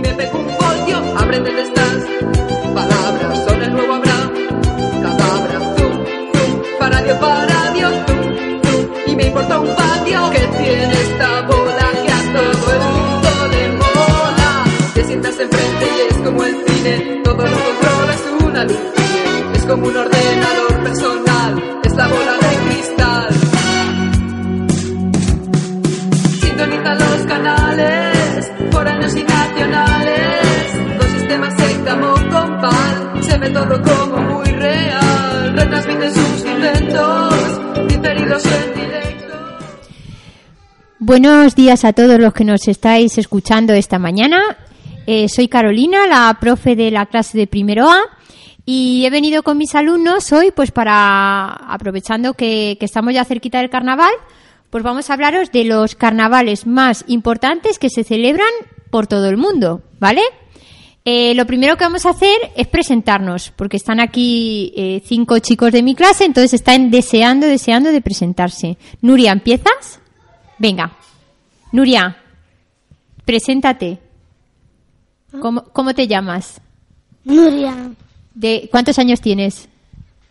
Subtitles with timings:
[0.00, 0.96] y me pego un voltio.
[1.16, 1.98] Aprende de estas
[2.74, 4.18] palabras, son el nuevo habrá.
[5.02, 5.94] Cadabra, zum,
[6.32, 8.22] zum, paradio, paradio, zum,
[8.62, 8.80] zum.
[9.06, 13.68] Y me importa un patio que tiene esta bola que a todo el mundo le
[13.82, 14.50] mola.
[14.94, 18.82] Te sientas enfrente y es como el cine, todo lo controla, es una luz.
[19.54, 22.69] Es como un ordenador personal, es la bola de
[41.10, 44.56] Buenos días a todos los que nos estáis escuchando esta mañana.
[45.08, 47.98] Eh, soy Carolina, la profe de la clase de primero A,
[48.64, 53.70] y he venido con mis alumnos hoy, pues para, aprovechando que, estamos ya cerquita del
[53.70, 54.12] carnaval,
[54.70, 58.52] pues vamos a hablaros de los carnavales más importantes que se celebran
[58.92, 60.22] por todo el mundo, ¿vale?
[61.04, 65.72] Eh, lo primero que vamos a hacer es presentarnos, porque están aquí eh, cinco chicos
[65.72, 68.78] de mi clase, entonces están deseando, deseando de presentarse.
[69.02, 69.98] Nuria, ¿empiezas?
[70.56, 70.99] Venga.
[71.72, 72.16] Nuria,
[73.24, 73.98] preséntate.
[75.40, 76.60] ¿Cómo, cómo te llamas?
[77.24, 77.92] Nuria,
[78.34, 79.68] ¿De cuántos años tienes?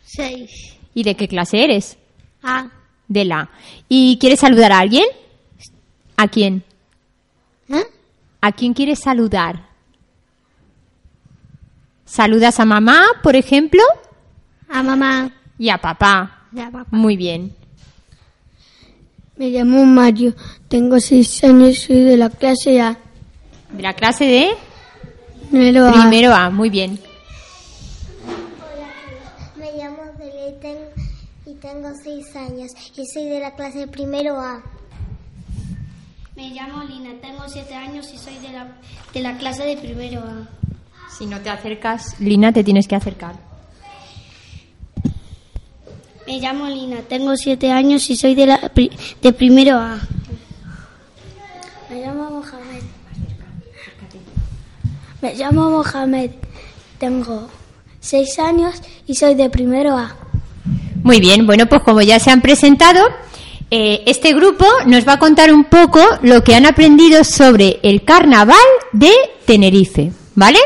[0.06, 0.50] 6.
[0.94, 1.98] ¿Y de qué clase eres?
[2.44, 2.70] A.
[3.08, 3.50] De la.
[3.88, 5.06] ¿Y quieres saludar a alguien?
[6.18, 6.64] ¿A quién?
[7.70, 7.84] ¿Eh?
[8.42, 9.68] ¿A quién quieres saludar?
[12.06, 13.82] ¿Saludas a mamá, por ejemplo?
[14.68, 15.32] A mamá.
[15.58, 16.48] Y a papá.
[16.52, 16.88] Ya, papá.
[16.90, 17.56] Muy bien.
[19.40, 20.36] Me llamo Mario,
[20.68, 22.98] tengo 6 años, soy de la clase A.
[23.72, 24.50] De la clase de
[25.50, 25.94] Primero A.
[25.94, 26.50] primero A.
[26.50, 27.00] Muy bien.
[29.56, 30.82] Me llamo Celia y tengo,
[31.46, 34.62] y tengo seis años y soy de la clase primero A.
[36.36, 38.68] Me llamo Lina, tengo siete años y soy de la,
[39.14, 40.50] de la clase de primero A.
[41.18, 43.49] Si no te acercas, Lina, te tienes que acercar.
[46.28, 48.92] Me llamo Lina, tengo siete años y soy de, la, pri-
[49.22, 49.98] de primero A.
[51.90, 52.84] Me llamo Mohamed.
[55.22, 56.32] Me llamo Mohamed,
[56.98, 57.50] tengo
[58.00, 58.76] 6 años
[59.06, 60.16] y soy de primero A.
[61.04, 63.06] Muy bien, bueno, pues como ya se han presentado,
[63.72, 68.04] eh, este grupo nos va a contar un poco lo que han aprendido sobre el
[68.06, 68.56] carnaval
[68.94, 69.12] de
[69.46, 70.60] Tenerife, ¿vale?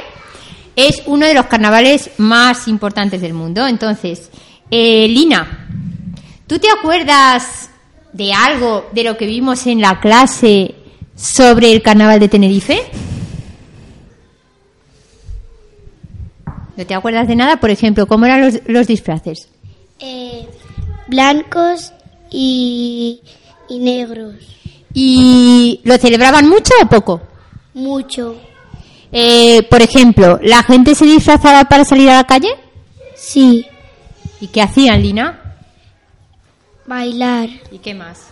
[0.75, 3.65] Es uno de los carnavales más importantes del mundo.
[3.67, 4.29] Entonces,
[4.75, 5.67] eh, Lina,
[6.47, 7.69] ¿tú te acuerdas
[8.11, 10.73] de algo de lo que vimos en la clase
[11.15, 12.81] sobre el carnaval de Tenerife?
[16.75, 17.57] ¿No te acuerdas de nada?
[17.57, 19.47] Por ejemplo, ¿cómo eran los, los disfraces?
[19.99, 20.47] Eh,
[21.07, 21.93] blancos
[22.31, 23.21] y,
[23.69, 24.33] y negros.
[24.91, 27.21] ¿Y lo celebraban mucho o poco?
[27.75, 28.37] Mucho.
[29.11, 32.49] Eh, por ejemplo, ¿la gente se disfrazaba para salir a la calle?
[33.15, 33.67] Sí.
[34.43, 35.39] ¿Y qué hacían, Lina?
[36.85, 38.27] Bailar ¿Y qué más?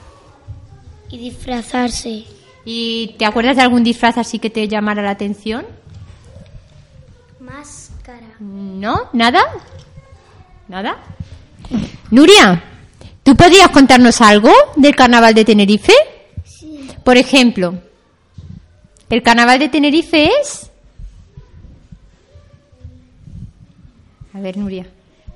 [1.10, 2.26] y disfrazarse.
[2.66, 5.66] ¿Y te acuerdas de algún disfraz así que te llamara la atención?
[7.40, 8.28] Máscara.
[8.40, 9.10] ¿No?
[9.14, 9.40] ¿Nada?
[10.68, 10.98] ¿Nada?
[12.10, 12.62] Nuria,
[13.24, 15.94] ¿tú podrías contarnos algo del carnaval de Tenerife?
[16.44, 16.90] Sí.
[17.06, 17.76] Por ejemplo,
[19.10, 20.70] ¿el carnaval de Tenerife es?
[24.34, 24.86] A ver, Nuria.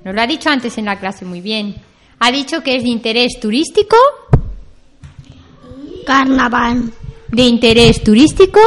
[0.06, 1.74] Nos lo ha dicho antes en la clase, muy bien.
[2.20, 3.96] Ha dicho que es de interés turístico,
[6.06, 6.92] Carnaval.
[7.26, 8.60] de interés turístico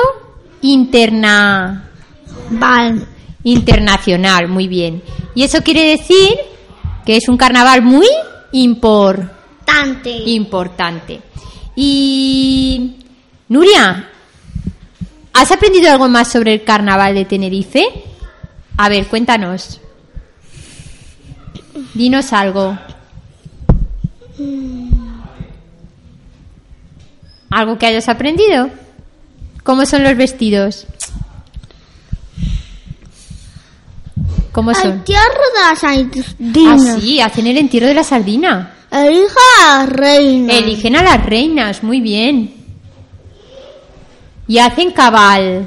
[0.61, 1.91] interna,
[2.49, 3.07] Val.
[3.45, 5.01] internacional, muy bien.
[5.33, 6.35] Y eso quiere decir
[7.05, 8.07] que es un carnaval muy
[8.51, 9.31] impor,
[9.63, 10.11] Tante.
[10.11, 11.22] importante.
[11.73, 12.97] Y
[13.47, 14.09] Nuria,
[15.31, 17.85] ¿has aprendido algo más sobre el carnaval de Tenerife?
[18.75, 19.79] A ver, cuéntanos.
[21.94, 22.78] Dinos algo.
[27.50, 28.69] ¿Algo que hayas aprendido?
[29.63, 30.85] ¿Cómo son los vestidos?
[34.52, 34.91] ¿Cómo son?
[34.91, 35.23] Entierro
[35.53, 36.99] de la Ah, sardina.
[36.99, 38.73] sí, hacen el entierro de la sardina.
[38.91, 40.53] Elija a la reina.
[40.53, 42.55] Eligen a las reinas, muy bien.
[44.47, 45.66] Y hacen cabal.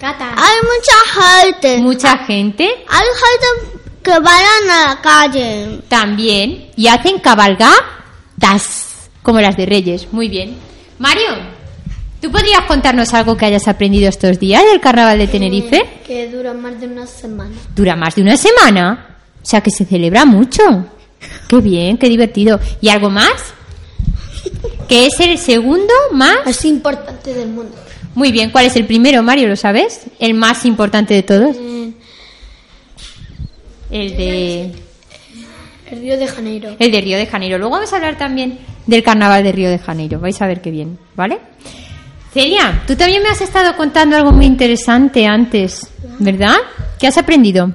[0.00, 1.78] Hay mucha gente.
[1.78, 3.73] Mucha gente Hay gente
[4.04, 5.80] que vayan a la calle.
[5.88, 6.70] también.
[6.76, 10.06] Y hacen cabalgatas, como las de Reyes.
[10.12, 10.56] Muy bien.
[10.98, 11.30] Mario,
[12.20, 15.82] ¿tú podrías contarnos algo que hayas aprendido estos días del carnaval de Tenerife?
[16.06, 17.54] Que dura más de una semana.
[17.74, 19.16] Dura más de una semana.
[19.42, 20.62] O sea que se celebra mucho.
[21.48, 22.60] Qué bien, qué divertido.
[22.80, 23.32] ¿Y algo más?
[24.88, 27.74] Que es el segundo más Es importante del mundo.
[28.14, 29.48] Muy bien, ¿cuál es el primero, Mario?
[29.48, 30.02] ¿Lo sabes?
[30.18, 31.56] El más importante de todos.
[33.94, 34.72] El de
[35.88, 36.74] El Río de Janeiro.
[36.80, 37.58] el de Río de Janeiro.
[37.58, 40.18] Luego vamos a hablar también del carnaval de Río de Janeiro.
[40.18, 41.38] Vais a ver qué bien, ¿vale?
[42.32, 45.88] Celia, tú también me has estado contando algo muy interesante antes,
[46.18, 46.56] ¿verdad?
[46.98, 47.70] ¿Qué has aprendido?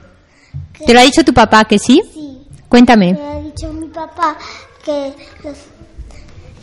[0.85, 2.01] ¿Te lo ha dicho tu papá que sí?
[2.13, 2.39] Sí.
[2.67, 3.13] Cuéntame.
[3.13, 4.37] Me ha dicho mi papá
[4.83, 5.13] que
[5.45, 5.57] los,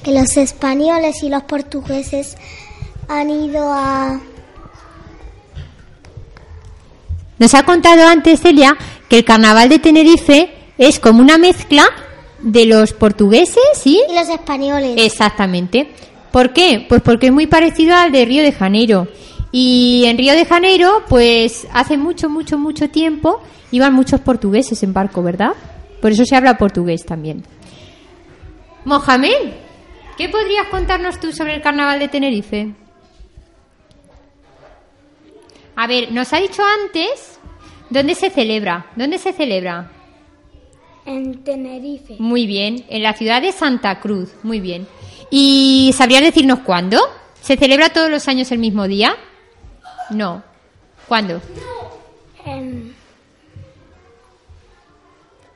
[0.02, 2.37] que los españoles y los portugueses
[3.09, 4.20] han ido a...
[7.38, 8.77] Nos ha contado antes Celia
[9.09, 11.85] que el carnaval de Tenerife es como una mezcla
[12.41, 14.94] de los portugueses y Y los españoles.
[14.97, 15.91] Exactamente.
[16.33, 16.85] ¿Por qué?
[16.88, 19.09] Pues porque es muy parecido al de Río de Janeiro.
[19.53, 23.41] Y en Río de Janeiro, pues hace mucho, mucho, mucho tiempo
[23.71, 25.53] iban muchos portugueses en barco, ¿verdad?
[26.00, 27.43] Por eso se habla portugués también.
[28.85, 29.53] Mohamed,
[30.17, 32.75] ¿qué podrías contarnos tú sobre el carnaval de Tenerife?
[35.76, 37.38] A ver, nos ha dicho antes
[37.90, 38.87] dónde se celebra.
[38.96, 39.90] ¿Dónde se celebra?
[41.05, 42.17] En Tenerife.
[42.19, 44.88] Muy bien, en la ciudad de Santa Cruz, muy bien.
[45.31, 46.99] ¿Y sabrías decirnos cuándo?
[47.40, 49.14] ¿Se celebra todos los años el mismo día?
[50.11, 50.43] No.
[51.06, 51.40] ¿Cuándo?
[52.44, 52.94] En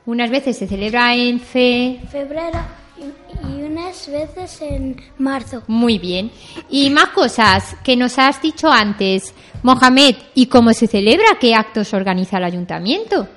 [0.06, 2.00] Unas veces se celebra en fe.
[2.10, 2.60] febrero
[3.00, 5.62] y, unas veces en marzo.
[5.66, 6.30] Muy bien.
[6.68, 9.32] Y más cosas que nos has dicho antes.
[9.62, 11.38] Mohamed, ¿y cómo se celebra?
[11.40, 13.28] ¿Qué actos organiza el ayuntamiento?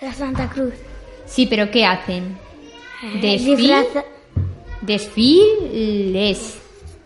[0.00, 0.74] La Santa Cruz.
[1.26, 2.36] Sí, pero ¿qué hacen?
[3.02, 4.04] Eh, Desfil-
[4.82, 6.58] Desfiles.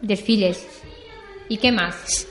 [0.02, 0.66] Desfiles.
[1.48, 2.26] ¿Y qué más?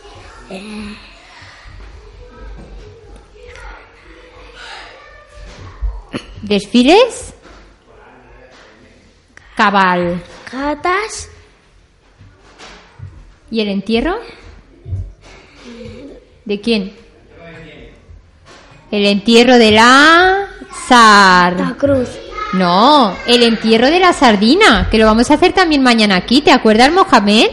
[6.42, 7.33] Desfiles.
[9.57, 10.24] Cabal.
[10.51, 11.30] Catas.
[13.50, 14.19] ¿Y el entierro?
[16.45, 16.95] ¿De quién?
[18.92, 20.48] El entierro de la La
[20.88, 21.75] Sar.
[21.75, 22.07] Cruz.
[22.54, 26.42] No, el entierro de la sardina, que lo vamos a hacer también mañana aquí.
[26.42, 27.50] ¿Te acuerdas, Mohamed?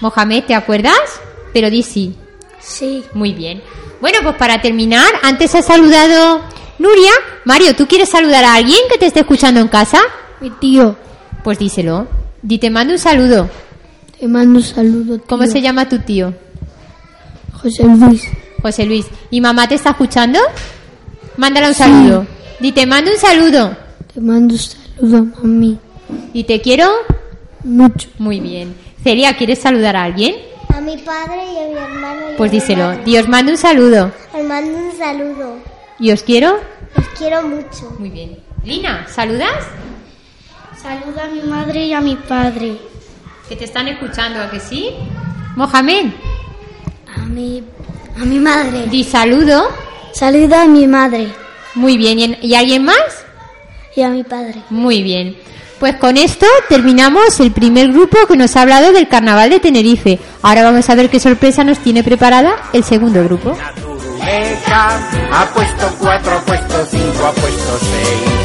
[0.00, 1.20] Mohamed, ¿te acuerdas?
[1.52, 2.16] Pero di sí.
[2.60, 3.04] Sí.
[3.12, 3.62] Muy bien.
[4.00, 6.40] Bueno, pues para terminar, antes ha saludado
[6.78, 7.12] Nuria.
[7.44, 10.00] Mario, ¿tú quieres saludar a alguien que te esté escuchando en casa?
[10.40, 10.96] Mi tío.
[11.42, 12.06] Pues díselo.
[12.42, 13.48] Di, te mando un saludo.
[14.18, 15.20] Te mando un saludo.
[15.28, 15.52] ¿Cómo tío.
[15.52, 16.32] se llama tu tío?
[17.52, 18.24] José Luis.
[18.62, 19.06] José Luis.
[19.30, 20.38] ¿Y mamá te está escuchando?
[21.36, 22.26] Mándale un saludo.
[22.60, 23.76] Di, te mando un saludo.
[24.12, 25.78] Te mando un saludo, mami.
[26.32, 26.90] ¿Y te quiero?
[27.64, 28.08] Mucho.
[28.18, 28.74] Muy bien.
[29.02, 30.34] Celia, ¿quieres saludar a alguien?
[30.74, 32.20] A mi padre y a mi hermano.
[32.32, 32.96] y Pues díselo.
[33.04, 34.12] Dios manda un saludo.
[34.34, 35.56] Les mando un saludo.
[35.98, 36.58] ¿Y os quiero?
[36.96, 37.94] Los quiero mucho.
[37.98, 38.38] Muy bien.
[38.64, 39.64] Lina, ¿saludas?
[40.86, 42.76] Saluda a mi madre y a mi padre.
[43.48, 44.90] Que te están escuchando, ¿a que sí?
[45.56, 46.06] Mohamed,
[47.16, 47.62] A mi,
[48.20, 48.86] a mi madre.
[48.86, 49.68] di saludo.
[50.12, 51.28] Saluda a mi madre
[51.74, 52.18] Muy bien.
[52.18, 53.24] ¿Y, en- ¿y alguien más?
[53.96, 54.62] y a mi padre.
[54.70, 55.36] Muy bien.
[55.80, 60.18] Pues con esto terminamos el primer grupo que nos ha hablado del carnaval de Tenerife.
[60.42, 63.56] Ahora vamos a ver qué sorpresa nos tiene preparada el segundo grupo.
[64.68, 64.98] La
[65.32, 68.35] ha puesto cuatro, ha puesto cinco, ha puesto seis.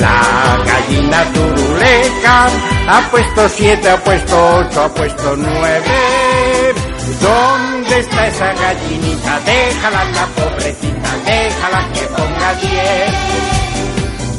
[0.00, 2.46] La gallina turuleca
[2.88, 6.74] ha puesto siete, ha puesto ocho, ha puesto nueve.
[7.20, 9.40] ¿Dónde está esa gallinita?
[9.40, 13.14] Déjala la pobrecita, déjala que ponga diez.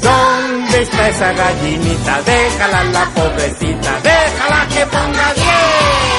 [0.02, 2.22] ¿Dónde está esa gallinita?
[2.22, 6.15] Déjala la pobrecita, déjala que ponga diez.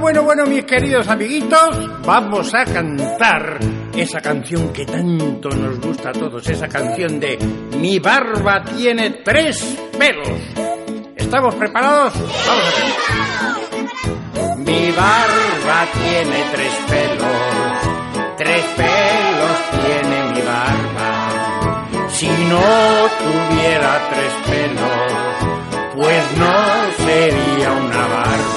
[0.00, 3.58] Bueno, bueno, mis queridos amiguitos, vamos a cantar
[3.94, 7.38] esa canción que tanto nos gusta a todos, esa canción de
[7.78, 10.28] Mi barba tiene tres pelos.
[11.14, 12.14] ¿Estamos preparados?
[12.14, 12.70] Vamos a
[14.44, 14.58] ver.
[14.58, 22.08] Mi barba tiene tres pelos, tres pelos tiene mi barba.
[22.08, 22.60] Si no
[23.18, 25.02] tuviera tres pelos,
[25.94, 28.51] pues no sería una barba.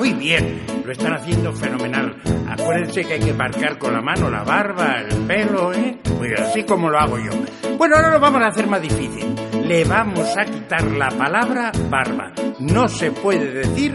[0.00, 2.16] Muy bien, lo están haciendo fenomenal.
[2.48, 5.98] Acuérdense que hay que marcar con la mano la barba, el pelo, ¿eh?
[6.18, 7.32] Bien, así como lo hago yo.
[7.76, 9.34] Bueno, ahora lo vamos a hacer más difícil.
[9.66, 12.32] Le vamos a quitar la palabra barba.
[12.60, 13.92] No se puede decir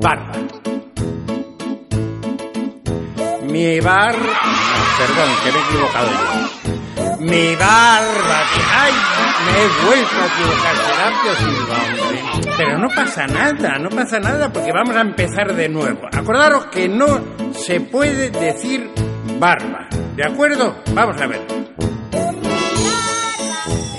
[0.00, 0.32] barba.
[3.42, 4.32] Mi barba...
[4.96, 7.20] Perdón, que me he equivocado yo.
[7.20, 8.44] Mi barba...
[8.72, 9.13] ¡Ay!
[9.44, 10.76] Me he vuelto a equivocar.
[10.76, 12.52] Será Pío Silva, hombre.
[12.56, 16.02] Pero no pasa nada, no pasa nada porque vamos a empezar de nuevo.
[16.12, 17.20] Acordaros que no
[17.52, 18.90] se puede decir
[19.38, 19.88] barba.
[20.16, 20.76] ¿De acuerdo?
[20.92, 21.40] Vamos a ver.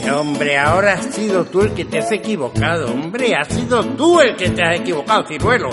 [0.06, 4.22] Eh, Hombre, ahora has sido tú el que te has equivocado, hombre, has sido tú
[4.22, 5.70] el que te has equivocado, ciruelo.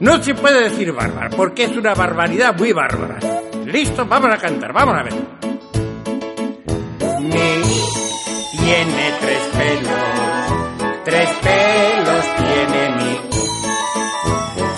[0.00, 3.18] No se puede decir bárbara, porque es una barbaridad muy bárbara.
[3.66, 5.14] Listo, vamos a cantar, vamos a ver.
[7.20, 7.62] Mi
[8.66, 13.20] tiene tres pelos, tres pelos tiene mi.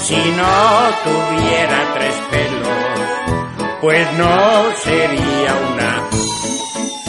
[0.01, 6.05] Si no tuviera tres pelos, pues no sería una.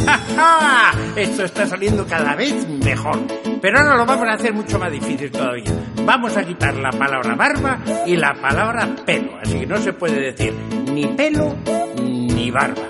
[0.05, 0.93] ¡Ja, ja!
[1.17, 3.19] Esto está saliendo cada vez mejor.
[3.61, 5.71] Pero ahora lo vamos a hacer mucho más difícil todavía.
[6.05, 9.37] Vamos a quitar la palabra barba y la palabra pelo.
[9.41, 10.53] Así que no se puede decir
[10.93, 11.57] ni pelo
[11.97, 12.87] ni barba.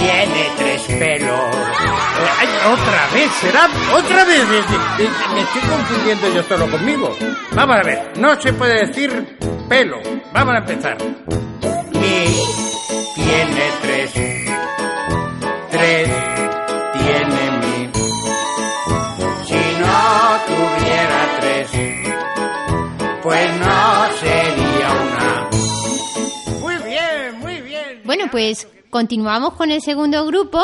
[0.00, 1.56] Tiene tres pelos.
[2.38, 4.48] Ay, otra vez, será otra vez.
[4.48, 7.16] Me estoy confundiendo yo solo conmigo.
[7.52, 9.38] Vamos a ver, no se puede decir
[9.68, 10.00] pelo.
[10.32, 10.96] Vamos a empezar.
[11.92, 12.34] Mi
[13.14, 14.12] tiene tres.
[15.70, 16.08] Tres
[16.92, 17.90] tiene mi.
[19.46, 19.96] Si no
[20.46, 21.70] tuviera tres,
[23.22, 25.48] pues no sería una.
[26.60, 28.00] Muy bien, muy bien.
[28.04, 30.60] Bueno, pues continuamos con el segundo grupo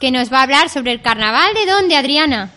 [0.00, 2.52] que nos va a hablar sobre el carnaval de dónde, Adriana?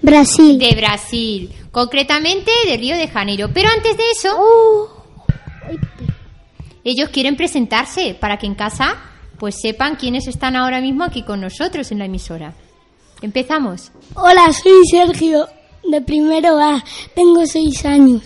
[0.00, 0.58] Brasil.
[0.58, 3.50] De Brasil, concretamente de Río de Janeiro.
[3.52, 4.96] Pero antes de eso, Uh,
[6.84, 8.96] ellos quieren presentarse para que en casa
[9.38, 12.54] pues sepan quiénes están ahora mismo aquí con nosotros en la emisora.
[13.22, 13.90] Empezamos.
[14.14, 15.48] Hola, soy Sergio,
[15.90, 16.82] de primero A.
[17.14, 18.22] Tengo seis años.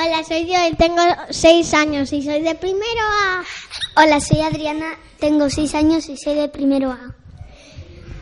[0.00, 3.42] Hola, soy yo y tengo seis años y soy de primero A.
[3.96, 7.14] Hola, soy Adriana, tengo seis años y soy de primero A.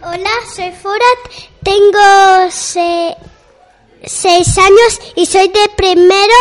[0.02, 1.18] Hola, soy Forat,
[1.62, 3.16] tengo se-
[4.04, 6.34] seis años y soy de primero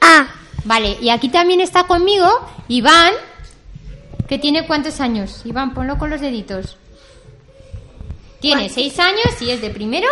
[0.00, 0.28] A.
[0.64, 2.28] Vale, y aquí también está conmigo
[2.68, 3.12] Iván,
[4.28, 5.42] que tiene cuántos años.
[5.44, 6.76] Iván, ponlo con los deditos.
[8.40, 10.08] Tiene seis años y es de primero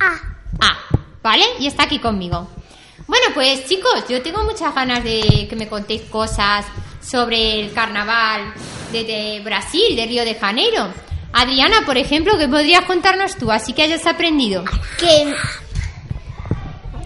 [0.00, 0.12] A.
[0.60, 0.78] A,
[1.22, 1.44] ¿vale?
[1.60, 2.46] Y está aquí conmigo.
[3.10, 6.64] Bueno, pues chicos, yo tengo muchas ganas de que me contéis cosas
[7.02, 8.54] sobre el carnaval
[8.92, 10.86] de, de Brasil, de Río de Janeiro.
[11.32, 13.50] Adriana, por ejemplo, ¿qué podrías contarnos tú?
[13.50, 14.62] Así que hayas aprendido.
[14.96, 15.34] que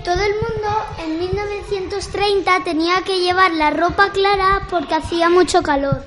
[0.04, 6.04] todo el mundo en 1930 tenía que llevar la ropa clara porque hacía mucho calor.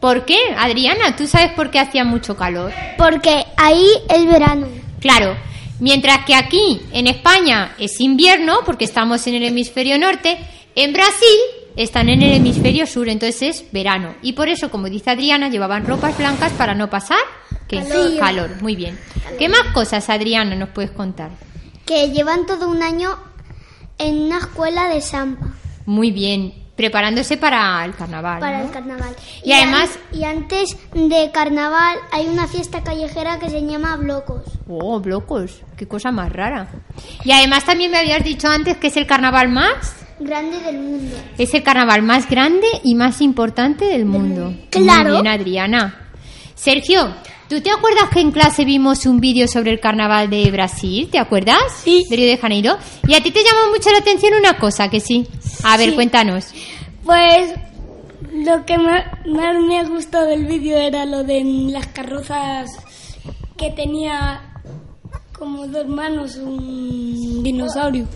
[0.00, 0.38] ¿Por qué?
[0.58, 2.74] Adriana, ¿tú sabes por qué hacía mucho calor?
[2.98, 4.66] Porque ahí es verano.
[5.00, 5.34] Claro,
[5.80, 10.38] mientras que aquí en España es invierno, porque estamos en el hemisferio norte,
[10.76, 11.38] en Brasil
[11.76, 14.14] están en el hemisferio sur, entonces es verano.
[14.22, 17.18] Y por eso, como dice Adriana, llevaban ropas blancas para no pasar
[17.68, 17.78] ¿qué?
[17.78, 18.18] Calor.
[18.18, 18.62] calor.
[18.62, 18.98] Muy bien.
[19.38, 21.30] ¿Qué más cosas, Adriana, nos puedes contar?
[21.86, 23.16] Que llevan todo un año
[23.98, 25.54] en una escuela de samba
[25.86, 28.40] Muy bien, preparándose para el carnaval.
[28.40, 28.64] para ¿no?
[28.64, 29.14] el carnaval.
[29.44, 34.42] Y además- an- y antes de carnaval hay una fiesta callejera que se llama Blocos.
[34.68, 36.68] Oh, blocos, qué cosa más rara.
[37.24, 41.16] Y además también me habías dicho antes que es el carnaval más Grande del mundo.
[41.38, 44.54] Es el carnaval más grande y más importante del mundo.
[44.68, 45.14] Claro.
[45.14, 46.10] Muy bien, Adriana.
[46.54, 47.14] Sergio,
[47.50, 51.08] ¿tú te acuerdas que en clase vimos un vídeo sobre el carnaval de Brasil?
[51.10, 51.58] ¿Te acuerdas?
[51.84, 52.06] Sí.
[52.08, 52.78] De Río de Janeiro.
[53.06, 55.26] Y a ti te llamó mucho la atención una cosa, que sí.
[55.64, 55.94] A ver, Sí.
[55.96, 56.46] cuéntanos.
[57.04, 57.52] Pues
[58.32, 62.70] lo que más, más me ha gustado del vídeo era lo de las carrozas
[63.58, 64.62] que tenía
[65.38, 68.06] como dos manos un dinosaurio.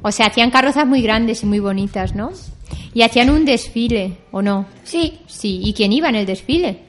[0.00, 2.30] O sea, hacían carrozas muy grandes y muy bonitas, ¿no?
[2.94, 4.66] Y hacían un desfile, ¿o no?
[4.84, 5.60] Sí, Sí.
[5.62, 6.87] ¿Y quién iba en el desfile?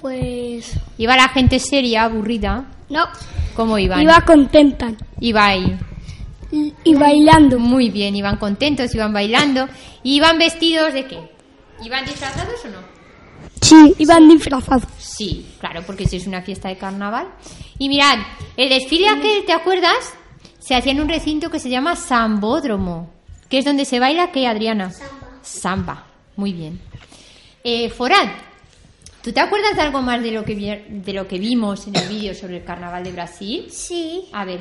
[0.00, 2.64] Pues Iba la gente seria, aburrida.
[2.88, 3.04] no,
[3.54, 4.00] ¿Cómo iban?
[4.02, 5.76] iba contenta Iba ahí.
[6.52, 7.58] y, y bailando.
[7.58, 9.68] Muy bien, iban contentos, iban bailando.
[10.02, 11.18] ¿Y iban vestidos de qué?
[11.84, 12.78] ¿Iban disfrazados o no?
[13.60, 14.84] Sí, iban disfrazados.
[14.98, 17.28] Sí, claro, porque si es una fiesta de carnaval.
[17.78, 18.18] Y mirad,
[18.56, 20.14] el desfile aquel, ¿te acuerdas?
[20.60, 23.10] Se hacía en un recinto que se llama Sambódromo,
[23.48, 24.90] que es donde se baila, ¿qué, Adriana?
[24.90, 25.28] Samba.
[25.42, 26.80] Samba, muy bien.
[27.64, 28.28] Eh, Forad,
[29.22, 31.96] ¿tú te acuerdas de algo más de lo que, vi- de lo que vimos en
[31.96, 33.68] el vídeo sobre el carnaval de Brasil?
[33.70, 34.60] Sí, A ver,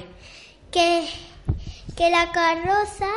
[0.71, 1.07] que,
[1.95, 3.07] que la carroza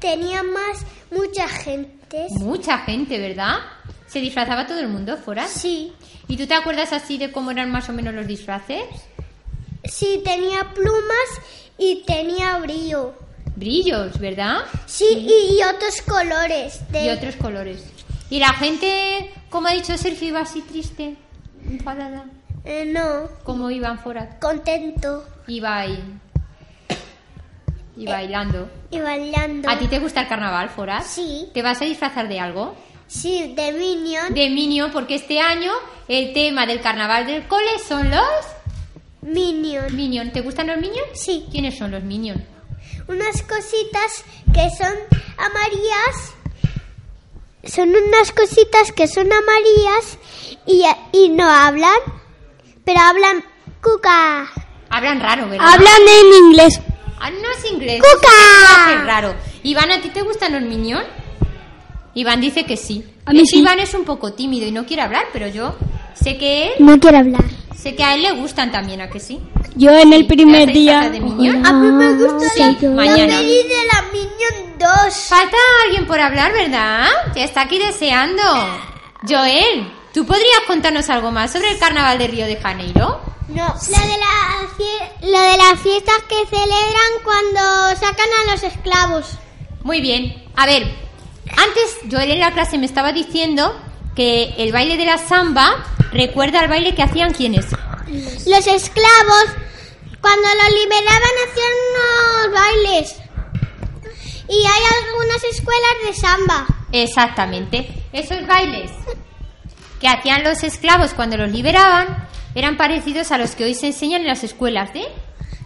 [0.00, 2.26] tenía más mucha gente.
[2.30, 3.56] mucha gente, ¿verdad?
[4.06, 5.46] ¿Se disfrazaba todo el mundo, Forad?
[5.48, 5.92] Sí,
[6.28, 8.82] ¿Y tú te acuerdas así de cómo eran más o menos los disfraces?
[9.84, 11.28] sí, tenía plumas
[11.78, 13.14] y tenía brillo.
[13.56, 14.58] Brillos, ¿verdad?
[14.86, 16.80] Sí, y, y otros colores.
[16.92, 17.82] De, Y otros colores.
[18.30, 21.16] ¿Y la gente, como ha dicho Sergio, iba así triste?
[21.68, 22.24] ¿Enfadada?
[22.64, 24.38] Eh, no, ¿Cómo iban fuera?
[24.38, 25.98] contento Iba ahí.
[27.96, 28.70] Y bailando.
[28.90, 29.68] y bailando.
[29.68, 31.02] ¿A ti te gusta el carnaval, Forat?
[31.02, 31.48] Sí.
[31.52, 32.74] ¿Te vas a disfrazar de algo?
[33.06, 34.32] Sí, de Minion.
[34.32, 35.72] De Minion, porque este año
[36.08, 38.22] el tema del carnaval del cole son los
[39.22, 39.94] Minion.
[39.94, 40.30] Minion.
[40.32, 41.04] ¿Te gustan los Minion?
[41.14, 41.46] Sí.
[41.50, 42.42] ¿Quiénes son los Minion?
[43.08, 44.94] Unas cositas que son
[45.36, 46.34] amarillas.
[47.64, 50.18] Son unas cositas que son amarillas
[50.66, 51.98] y, y no hablan,
[52.84, 53.44] pero hablan
[53.82, 54.48] cuca.
[54.88, 55.66] Hablan raro, ¿verdad?
[55.68, 56.80] Hablan en inglés.
[57.20, 58.00] Ah, no es inglés.
[58.00, 58.94] ¡Cuca!
[58.94, 59.34] Es raro.
[59.62, 61.02] Iván, ¿a ti te gustan los Minion?
[62.14, 63.04] Iván dice que sí.
[63.26, 63.58] A mí Es- sí.
[63.60, 65.74] Iván es un poco tímido y no quiere hablar, pero yo
[66.14, 67.44] sé que él, No quiero hablar.
[67.76, 69.38] sé que a él le gustan también, ¿a que sí?
[69.76, 71.08] Yo en el primer ¿te día.
[71.10, 71.64] de Minion?
[71.64, 73.36] A mí me gusta Sí, la, la mañana.
[73.38, 75.14] peli de la Minion 2.
[75.28, 77.06] Falta alguien por hablar, ¿verdad?
[77.34, 78.42] Ya está aquí deseando.
[79.28, 83.20] Joel, ¿tú podrías contarnos algo más sobre el carnaval de Río de Janeiro?
[83.48, 83.66] No.
[83.66, 89.26] Lo de, la lo de las fiestas que celebran cuando sacan a los esclavos.
[89.82, 90.44] Muy bien.
[90.56, 90.84] A ver,
[91.56, 93.78] antes Joel en la clase me estaba diciendo
[94.16, 97.66] que el baile de la samba recuerda al baile que hacían quienes.
[98.46, 99.44] Los esclavos,
[100.22, 103.20] cuando los liberaban, hacían unos bailes.
[104.50, 106.66] Y hay algunas escuelas de samba.
[106.90, 107.88] Exactamente.
[108.12, 108.90] Esos bailes
[110.00, 114.22] que hacían los esclavos cuando los liberaban eran parecidos a los que hoy se enseñan
[114.22, 115.04] en las escuelas de...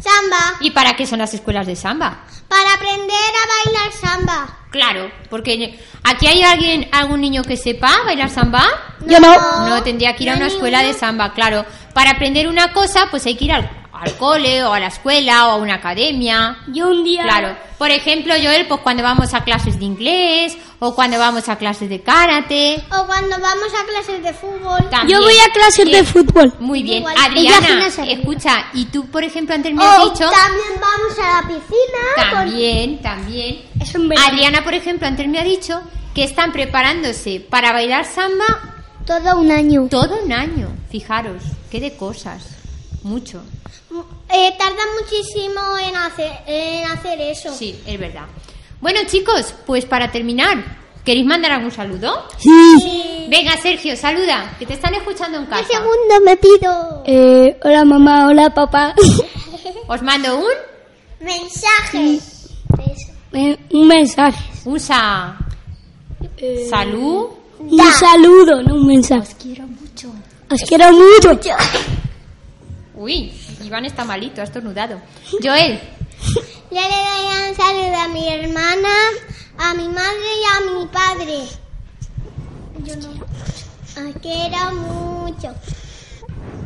[0.03, 0.59] Samba.
[0.61, 2.25] ¿Y para qué son las escuelas de samba?
[2.47, 4.59] Para aprender a bailar samba.
[4.71, 8.67] Claro, porque aquí hay alguien, algún niño que sepa bailar samba.
[9.07, 9.67] Yo no.
[9.67, 11.64] No, tendría que ir a una escuela de samba, claro.
[11.95, 13.71] Para aprender una cosa, pues hay que ir al,
[14.04, 16.58] al cole o a la escuela o a una academia.
[16.68, 17.23] Yo un día.
[17.25, 17.56] Claro.
[17.78, 21.88] Por ejemplo, Joel, pues cuando vamos a clases de inglés o cuando vamos a clases
[21.88, 22.82] de karate.
[22.92, 24.88] O cuando vamos a clases de fútbol.
[24.90, 25.18] también.
[25.18, 26.54] Yo voy a clases de fútbol.
[26.61, 26.99] Muy bien.
[26.99, 27.16] Igual.
[27.18, 30.30] Adriana, escucha, y tú, por ejemplo, antes me has dicho...
[30.30, 32.31] también vamos a la piscina.
[32.31, 33.62] con- También, también.
[33.94, 34.29] En verano.
[34.29, 35.83] Adriana, por ejemplo, antes me ha dicho
[36.14, 38.44] que están preparándose para bailar samba
[39.05, 39.88] Todo un año.
[39.90, 40.68] todo un año.
[40.90, 42.44] Fijaros, qué de cosas.
[43.02, 43.42] Mucho.
[44.32, 47.52] Eh, tarda muchísimo en hacer, en hacer eso.
[47.54, 48.24] Sí, es verdad.
[48.80, 50.62] Bueno, chicos, pues para terminar,
[51.04, 52.26] ¿queréis mandar algún saludo?
[52.38, 53.26] Sí.
[53.28, 55.64] Venga, Sergio, saluda, que te están escuchando en Un casa.
[55.68, 57.02] segundo me pido.
[57.06, 58.94] Eh, hola mamá, hola papá.
[59.88, 60.44] Os mando un
[61.20, 62.48] Mensajes.
[63.32, 64.44] Eh, un mensaje.
[64.64, 65.37] un sa
[66.37, 67.28] Eh, salud.
[67.60, 69.34] un saludo, no un mensaje.
[69.40, 70.08] Quiero mucho.
[70.50, 71.38] Os quiero mucho.
[72.96, 73.32] Uy,
[73.62, 75.01] Iván está malito, ha estornudado.
[75.43, 75.81] Joel,
[76.71, 78.88] Yo le doy un saludo a mi hermana,
[79.59, 81.38] a mi madre y a mi padre.
[82.85, 83.25] Yo no.
[84.21, 85.55] Quiero mucho.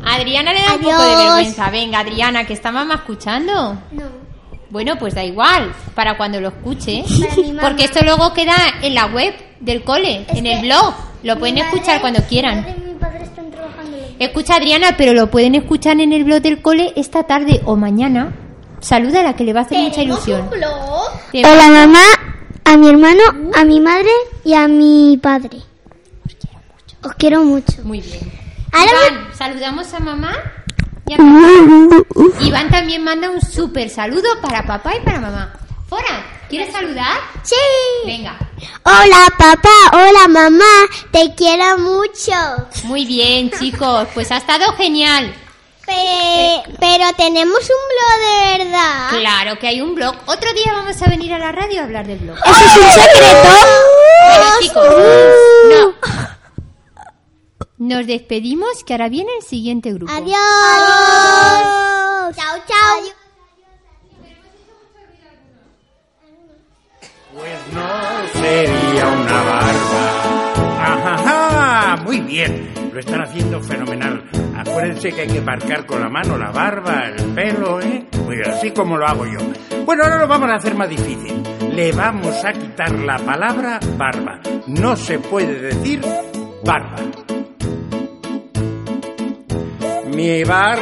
[0.04, 1.70] Adriana le da un poco de vergüenza.
[1.70, 3.74] Venga, Adriana, que está mamá escuchando.
[3.92, 4.28] No.
[4.70, 7.04] Bueno, pues da igual, para cuando lo escuche.
[7.60, 10.94] Porque esto luego queda en la web del cole, Es en el blog.
[11.22, 12.60] Lo pueden escuchar cuando quieran.
[12.62, 13.96] madre y mi padre están trabajando.
[14.18, 18.34] Escucha, Adriana, pero lo pueden escuchar en el blog del cole esta tarde o mañana.
[18.80, 20.42] Saluda a la que le va a hacer mucha ¿Tenemos ilusión.
[20.42, 21.10] un blog?
[21.32, 22.02] Te- Hola mamá,
[22.64, 23.22] a mi hermano,
[23.54, 24.10] a mi madre
[24.44, 25.58] y a mi padre.
[27.02, 27.82] Os quiero mucho.
[27.84, 28.30] Muy bien.
[28.72, 30.32] Ahora Iván, saludamos a mamá
[31.06, 32.44] y a papá.
[32.44, 35.52] Iván también manda un súper saludo para papá y para mamá.
[35.88, 37.18] Fora, ¿quieres saludar?
[37.42, 37.54] Sí.
[38.06, 38.38] Venga.
[38.84, 40.64] Hola papá, hola mamá,
[41.12, 42.32] te quiero mucho.
[42.84, 44.08] Muy bien, chicos.
[44.14, 45.34] Pues ha estado genial.
[45.86, 48.18] Pe- pero tenemos un blog
[48.58, 49.08] de verdad.
[49.10, 50.14] Claro que hay un blog.
[50.26, 52.36] Otro día vamos a venir a la radio a hablar del blog.
[52.44, 53.48] ¿Eso es un secreto?
[54.26, 54.86] Bueno, chicos,
[55.70, 55.94] no.
[57.78, 60.12] Nos despedimos que ahora viene el siguiente grupo.
[60.12, 60.36] Adiós.
[62.36, 63.17] Chao, chao.
[67.38, 70.02] Pues no sería una barba.
[70.80, 72.74] Ajá, muy bien.
[72.92, 74.24] Lo están haciendo fenomenal.
[74.56, 78.06] Acuérdense que hay que marcar con la mano la barba, el pelo, ¿eh?
[78.28, 79.38] Bien, así como lo hago yo.
[79.84, 81.40] Bueno, ahora lo vamos a hacer más difícil.
[81.72, 84.40] Le vamos a quitar la palabra barba.
[84.66, 86.00] No se puede decir
[86.64, 86.96] barba.
[90.12, 90.78] Mi bar...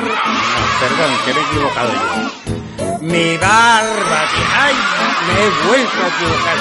[0.81, 3.03] Perdón, que me he equivocado yo.
[3.03, 4.25] Mi barba...
[4.59, 4.95] ¡Ay!
[5.26, 6.56] Me he vuelto a equivocar.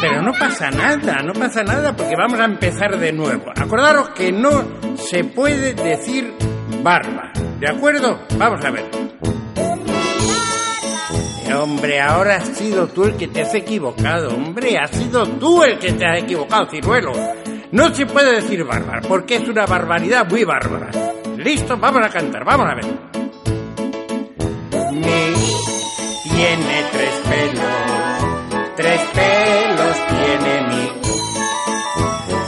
[0.00, 3.50] Pero no pasa nada, no pasa nada porque vamos a empezar de nuevo.
[3.56, 6.34] Acordaros que no se puede decir
[6.82, 7.32] barba.
[7.60, 8.20] ¿De acuerdo?
[8.36, 8.84] Vamos a ver.
[11.54, 14.28] Hombre, ahora has sido tú el que te has equivocado.
[14.28, 17.12] Hombre, has sido tú el que te has equivocado, ciruelo.
[17.72, 20.90] No se puede decir bárbara, porque es una barbaridad muy bárbara.
[21.36, 23.27] Listo, vamos a cantar, vamos a ver.
[26.38, 30.88] Tiene tres pelos, tres pelos tiene mi.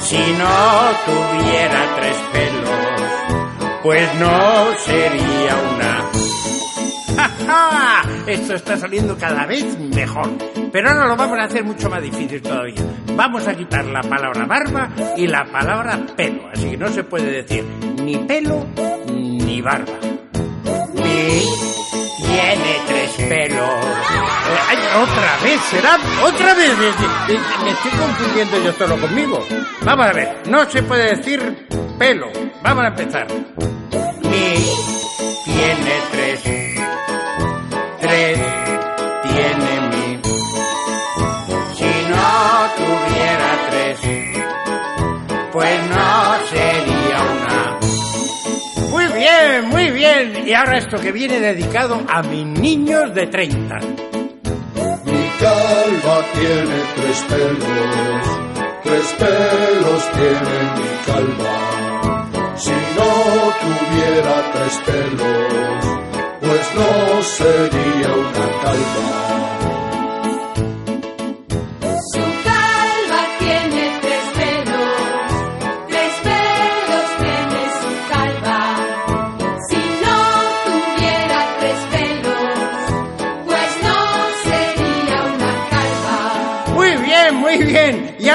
[0.03, 0.55] Si no
[1.07, 6.11] tuviera tres pelos, pues no sería una.
[7.17, 8.03] ¡Ja, ja!
[8.29, 10.31] Esto está saliendo cada vez mejor.
[10.71, 12.81] Pero ahora lo vamos a hacer mucho más difícil todavía.
[13.17, 16.49] Vamos a quitar la palabra barba y la palabra pelo.
[16.53, 17.65] Así que no se puede decir
[18.05, 18.67] ni pelo
[19.19, 19.99] ni barba.
[20.95, 21.43] Mi
[22.31, 23.00] tiene tres
[23.31, 23.61] pelos.
[23.61, 26.77] Eh, ay, otra vez, será otra vez.
[26.77, 29.47] Me estoy confundiendo yo solo conmigo.
[29.83, 32.27] Vamos a ver, no se puede decir pelo.
[32.61, 33.29] Vamos a empezar.
[34.23, 34.55] Mi
[35.45, 36.01] tiene.
[36.11, 36.60] Tres
[50.51, 53.77] Y ahora esto que viene dedicado a mis niños de 30.
[55.05, 58.27] Mi calva tiene tres pelos,
[58.83, 62.57] tres pelos tiene mi calva.
[62.57, 63.13] Si no
[63.63, 65.85] tuviera tres pelos,
[66.41, 69.50] pues no sería una calva.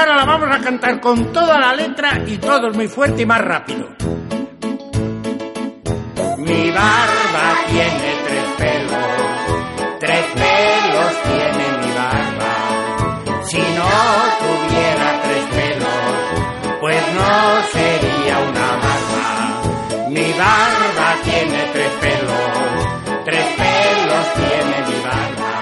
[0.06, 3.40] Ahora la vamos a cantar con toda la letra y todos muy fuerte y más
[3.40, 3.88] rápido.
[6.38, 12.52] Mi barba tiene tres pelos, tres pelos tiene mi barba.
[13.46, 13.90] Si no
[14.44, 17.32] tuviera tres pelos, pues no
[17.72, 20.08] sería una barba.
[20.10, 25.52] Mi barba tiene tres pelos, tres pelos tiene mi barba.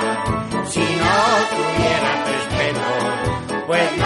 [0.70, 1.16] Si no
[1.57, 4.04] tuviera tres pelos, pues no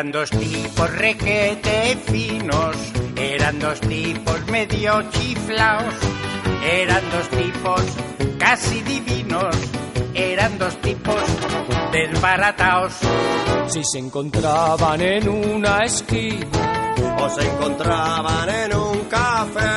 [0.00, 2.74] Eran dos tipos requete finos,
[3.16, 5.94] eran dos tipos medio chiflaos,
[6.64, 7.82] eran dos tipos
[8.38, 9.54] casi divinos,
[10.14, 11.22] eran dos tipos
[11.92, 12.94] desbarataos.
[13.66, 19.68] Si se encontraban en una esquina, o se encontraban en un café.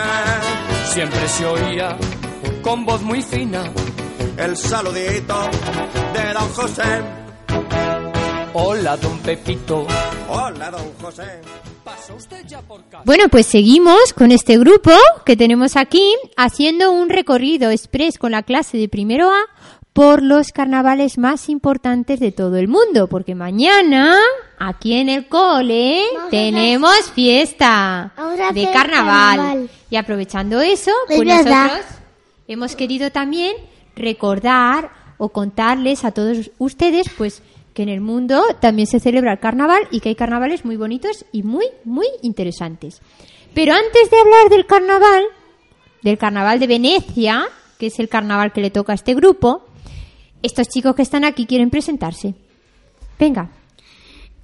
[0.86, 1.98] siempre se oía
[2.62, 3.70] con voz muy fina.
[4.38, 5.50] El saludito
[6.14, 7.23] de don José.
[8.54, 9.88] Hola, don Pepito.
[10.30, 11.24] Hola, don José.
[11.84, 13.04] ¿Pasa usted ya por casa?
[13.06, 14.92] Bueno, pues seguimos con este grupo
[15.26, 19.40] que tenemos aquí haciendo un recorrido express con la clase de primero A
[19.92, 24.18] por los carnavales más importantes de todo el mundo, porque mañana
[24.60, 28.12] aquí en el cole Vamos a tenemos fiesta
[28.54, 29.38] de carnaval.
[29.38, 29.70] carnaval.
[29.90, 31.64] Y aprovechando eso, Es pues verdad.
[31.68, 31.86] nosotros
[32.48, 33.56] hemos querido también
[33.96, 39.40] recordar o contarles a todos ustedes pues que en el mundo también se celebra el
[39.40, 43.02] carnaval y que hay carnavales muy bonitos y muy muy interesantes.
[43.54, 45.24] Pero antes de hablar del carnaval,
[46.02, 47.46] del carnaval de Venecia,
[47.78, 49.64] que es el carnaval que le toca a este grupo,
[50.42, 52.34] estos chicos que están aquí quieren presentarse.
[53.20, 53.50] Venga.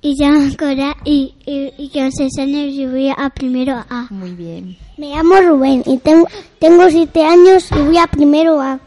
[0.02, 4.08] Y llamo Cora y, y, y que y voy a primero A.
[4.10, 4.78] Muy bien.
[4.98, 6.26] Me llamo Rubén y tengo,
[6.58, 8.80] tengo siete años y voy a primero A.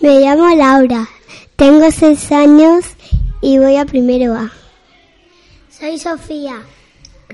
[0.00, 1.06] Me llamo Laura,
[1.56, 2.84] tengo seis años
[3.40, 4.50] y voy a primero A.
[5.70, 6.62] Soy Sofía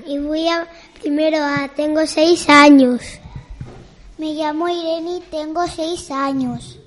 [0.05, 0.67] y voy a
[0.99, 3.01] primero A, tengo seis años.
[4.17, 6.77] Me llamo Irene y tengo seis años.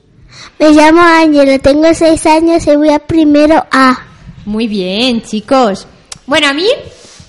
[0.59, 3.99] Me llamo Ángelo, tengo seis años y voy a primero A.
[4.45, 5.87] Muy bien, chicos.
[6.27, 6.67] Bueno, a mí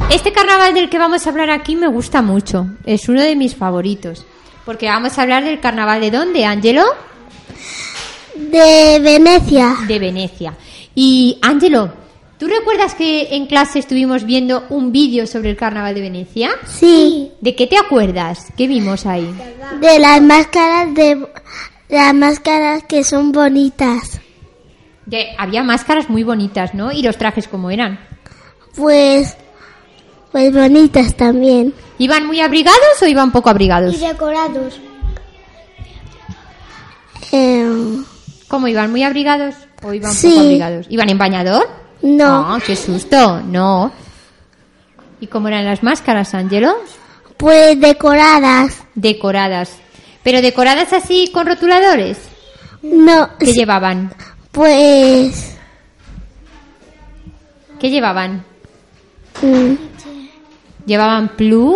[0.10, 2.68] este carnaval del que vamos a hablar aquí me gusta mucho.
[2.86, 4.26] Es uno de mis favoritos.
[4.66, 6.84] Porque vamos a hablar del carnaval de dónde, Ángelo?
[8.36, 9.76] De Venecia.
[9.88, 10.54] De Venecia.
[10.94, 11.92] Y Ángelo,
[12.38, 16.52] ¿tú recuerdas que en clase estuvimos viendo un vídeo sobre el carnaval de Venecia?
[16.68, 17.32] Sí.
[17.42, 18.48] ¿De qué te acuerdas?
[18.58, 19.34] ¿Qué vimos ahí?
[19.82, 21.28] De las máscaras de
[21.90, 24.20] las máscaras que son bonitas.
[25.06, 26.92] De- había máscaras muy bonitas, ¿no?
[26.92, 28.00] ¿Y los trajes cómo eran?
[28.76, 29.38] Pues
[30.32, 31.74] pues bonitas también.
[31.98, 33.98] ¿Iban muy abrigados o iban poco abrigados?
[34.00, 34.80] decorados.
[37.32, 37.98] Eh,
[38.48, 38.92] ¿Cómo iban?
[38.92, 39.56] ¿Muy abrigados?
[39.84, 40.30] ¿O iban Sí.
[40.30, 40.86] poco abrigados?
[40.90, 41.68] ¿Iban en bañador?
[42.02, 43.42] no, Ah, qué susto.
[43.42, 43.92] No.
[45.20, 46.76] ¿Y cómo eran las máscaras, Ángelo?
[47.38, 48.84] pues decoradas.
[48.96, 49.72] Decoradas.
[50.24, 52.18] ¿Pero decoradas así con rotuladores?
[52.82, 54.14] No, ¿Qué llevaban?
[54.52, 55.58] pues
[57.80, 58.44] ¿Qué llevaban?
[59.42, 59.74] mm,
[60.86, 61.76] ¿Llevaban plum?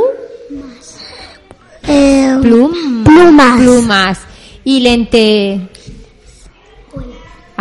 [1.88, 3.04] eh, Plum.
[3.04, 3.60] Plumas.
[3.60, 4.20] Plumas.
[4.64, 5.70] Y lente...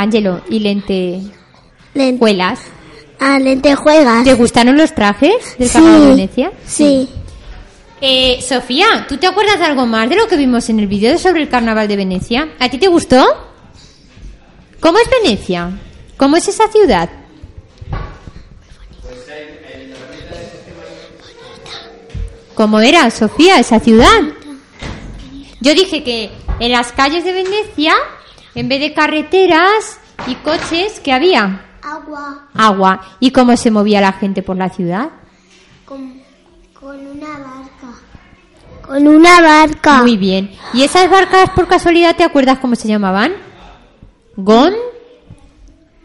[0.01, 2.61] Ángelo, y lentejuelas.
[2.61, 2.69] len-
[3.19, 4.23] ah, lentejuegas.
[4.25, 5.73] ¿Te gustaron los trajes del Sí.
[5.75, 6.53] Carnaval de Venecia?
[6.67, 7.09] Sí.
[8.01, 11.19] Eh, Sofía, ¿tú te acuerdas de algo más de lo que vimos en el vídeo
[11.19, 12.49] sobre el Carnaval de Venecia?
[12.61, 13.25] ¿A ti te gustó?
[14.79, 15.73] ¿Cómo es Venecia?
[16.17, 17.11] ¿Cómo es esa ciudad?
[22.55, 24.21] ¿Cómo era, Sofía, esa ciudad?
[25.61, 26.31] Yo dije que
[26.61, 27.95] en las calles de Venecia,
[28.59, 31.65] en vez de carreteras y coches, ¿qué había?
[31.81, 33.01] Agua Agua.
[33.21, 35.11] ¿Y cómo se movía la gente por la ciudad?
[35.85, 36.21] con,
[36.75, 38.01] con una barca.
[38.83, 40.03] Con una barca.
[40.03, 40.51] Muy bien.
[40.75, 43.33] ¿Y esas barcas, por casualidad, te acuerdas cómo se llamaban?
[44.35, 44.75] ¿Gon?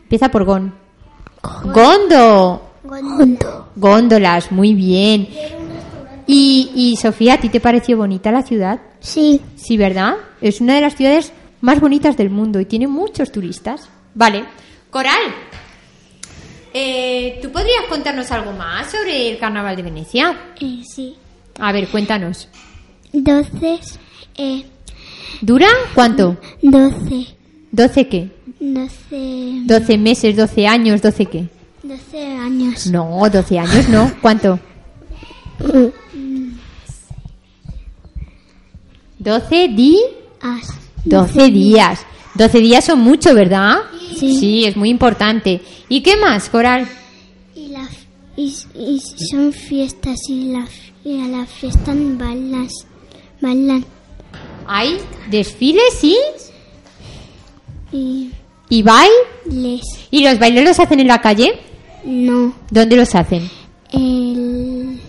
[0.03, 0.75] Empieza por Gon.
[1.63, 2.69] Gondo.
[2.83, 3.67] Gondo.
[3.75, 5.27] Góndolas, muy bien.
[6.27, 8.79] Y, y Sofía, ¿a ti te pareció bonita la ciudad?
[8.99, 9.41] Sí.
[9.55, 10.17] Sí, ¿verdad?
[10.39, 13.87] Es una de las ciudades más bonitas del mundo y tiene muchos turistas.
[14.13, 14.43] Vale.
[14.89, 15.21] Coral,
[16.73, 20.53] eh, ¿tú podrías contarnos algo más sobre el Carnaval de Venecia?
[20.59, 21.15] Eh, sí.
[21.57, 22.49] A ver, cuéntanos.
[23.13, 23.97] Entonces,
[24.37, 24.65] eh,
[25.41, 26.37] ¿Dura cuánto?
[26.61, 27.27] doce.
[27.71, 28.31] ¿12 qué?
[28.59, 29.61] Doce.
[29.65, 31.47] 12 meses, 12 años, 12 qué?
[31.81, 32.87] Doce años.
[32.87, 34.11] No, 12 años no.
[34.21, 34.59] ¿Cuánto?
[39.17, 39.97] 12 di
[40.41, 40.82] As.
[41.05, 42.05] 12 días.
[42.35, 43.77] 12 días son mucho, ¿verdad?
[44.17, 44.65] Sí.
[44.65, 45.61] es muy importante.
[45.89, 46.87] ¿Y qué más, Coral?
[47.55, 47.87] Y, la,
[48.35, 50.65] y, y son fiestas y, la,
[51.03, 52.67] y a la fiesta bailan.
[53.41, 53.85] Bailan.
[54.67, 54.97] Hay
[55.29, 56.15] desfiles y,
[57.91, 58.31] Y
[58.69, 59.11] y bail.
[59.45, 59.81] les.
[60.09, 61.59] ¿Y los bailes los hacen en la calle?
[62.05, 62.53] No.
[62.71, 63.49] ¿Dónde los hacen?
[63.91, 64.99] El.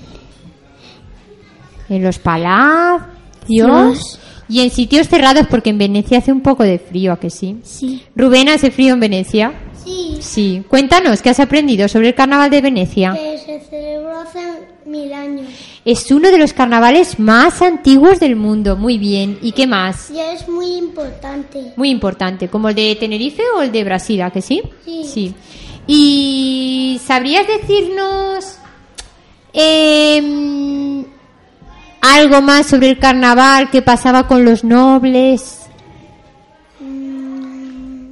[1.89, 3.09] En los palacios.
[3.49, 7.31] Los- Y en sitios cerrados, porque en Venecia hace un poco de frío, ¿a que
[7.31, 7.59] sí?
[7.63, 8.03] Sí.
[8.15, 9.53] Rubén, ¿hace frío en Venecia?
[9.85, 10.19] Sí.
[10.21, 10.63] Sí.
[10.69, 13.13] Cuéntanos, ¿qué has aprendido sobre el carnaval de Venecia?
[13.13, 14.41] Que se celebró hace
[14.87, 15.47] mil años.
[15.85, 18.77] Es uno de los carnavales más antiguos del mundo.
[18.77, 19.39] Muy bien.
[19.43, 20.11] ¿Y qué más?
[20.11, 21.73] Y es muy importante.
[21.77, 22.49] Muy importante.
[22.49, 24.63] ¿Como el de Tenerife o el de Brasil, ¿a que sí?
[24.85, 25.35] Sí.
[25.87, 28.57] ¿Y sabrías decirnos
[29.53, 31.05] em,
[32.17, 35.67] algo más sobre el carnaval que pasaba con los nobles?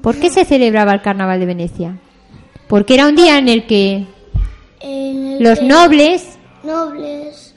[0.02, 1.96] ¿Por qué se celebraba el carnaval de Venecia?
[2.68, 4.06] Porque era un día en el que
[4.80, 7.54] En el los que nobles nobles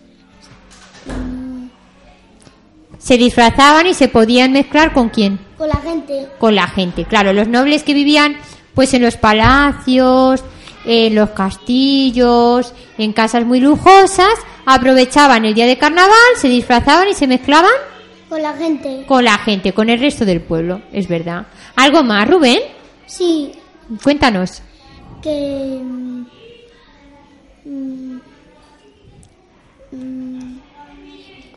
[3.00, 5.40] se disfrazaban y se podían mezclar con quién?
[5.58, 7.06] con la gente con la gente.
[7.06, 8.38] Claro, los nobles que vivían
[8.74, 10.44] pues en los palacios,
[10.86, 17.14] en los castillos, en casas muy lujosas, aprovechaban el día de carnaval, se disfrazaban y
[17.14, 17.72] se mezclaban
[18.30, 21.46] con la gente con la gente, con el resto del pueblo, es verdad.
[21.76, 22.60] ¿Algo más, Rubén?
[23.06, 23.52] sí
[24.04, 24.62] Cuéntanos.
[25.22, 26.26] que mm,
[29.92, 30.60] mm,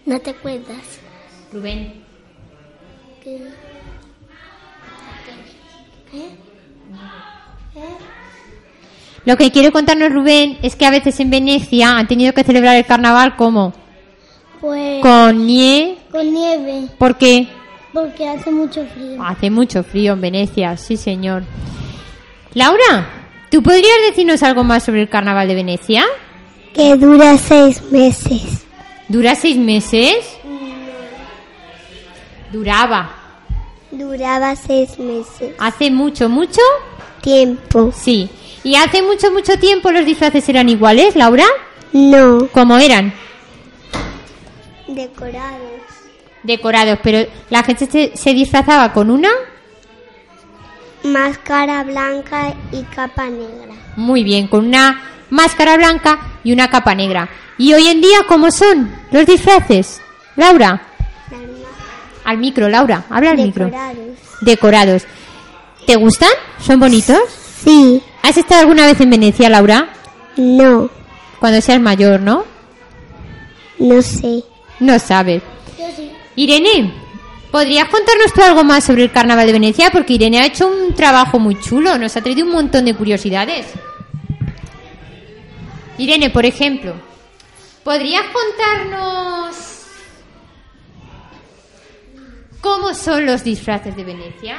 [0.07, 1.01] no te acuerdas
[1.53, 2.05] Rubén.
[3.23, 3.37] que
[6.14, 6.31] ¿Eh?
[7.77, 7.81] ¿Eh?
[9.29, 12.77] Lo que quiere contarnos Rubén es que a veces en Venecia han tenido que celebrar
[12.77, 13.75] el carnaval como
[14.59, 17.47] pues con nieve, con nieve porque
[17.93, 21.43] porque hace mucho frío Hace mucho frío en Venecia, sí señor.
[22.55, 23.07] Laura,
[23.51, 26.07] ¿tú podrías decirnos algo más sobre el carnaval de Venecia?
[26.73, 28.64] que dura seis meses
[29.09, 30.38] ¿Dura seis meses?
[32.51, 33.11] Duraba.
[33.91, 36.62] duraba seis meses ¿Hace mucho, mucho?
[37.21, 38.31] tiempo Sí.
[38.69, 41.47] ¿Y hace mucho, mucho tiempo los disfraces eran iguales, Laura?
[41.95, 43.15] no ¿Cómo eran?
[44.87, 45.81] decorados
[46.43, 49.31] Decorados, pero la gente se, se disfrazaba con una...
[51.03, 57.27] máscara blanca y capa negra Muy bien, con una máscara blanca y una capa negra.
[57.57, 60.03] ¿Y hoy en día cómo son los disfraces?
[60.37, 60.83] Laura,
[62.23, 63.71] al micro, Laura, habla al micro.
[64.43, 65.05] Decorados.
[65.87, 66.33] ¿Te gustan?
[66.61, 67.19] ¿Son bonitos?
[67.65, 69.88] sí ¿Has estado alguna vez en Venecia, Laura?
[70.37, 70.91] no
[71.41, 72.45] Cuando seas mayor, ¿no?
[73.79, 74.45] no sé
[74.81, 75.43] No sabes.
[76.37, 76.93] Irene,
[77.51, 79.91] ¿Podrías contarnos tú algo más sobre el Carnaval de Venecia?
[79.91, 83.64] Porque Irene ha hecho un trabajo muy chulo, nos ha traído un montón de curiosidades.
[85.97, 86.93] Irene, por ejemplo,
[87.83, 89.57] ¿podrías contarnos
[92.61, 94.59] cómo son los disfraces de Venecia?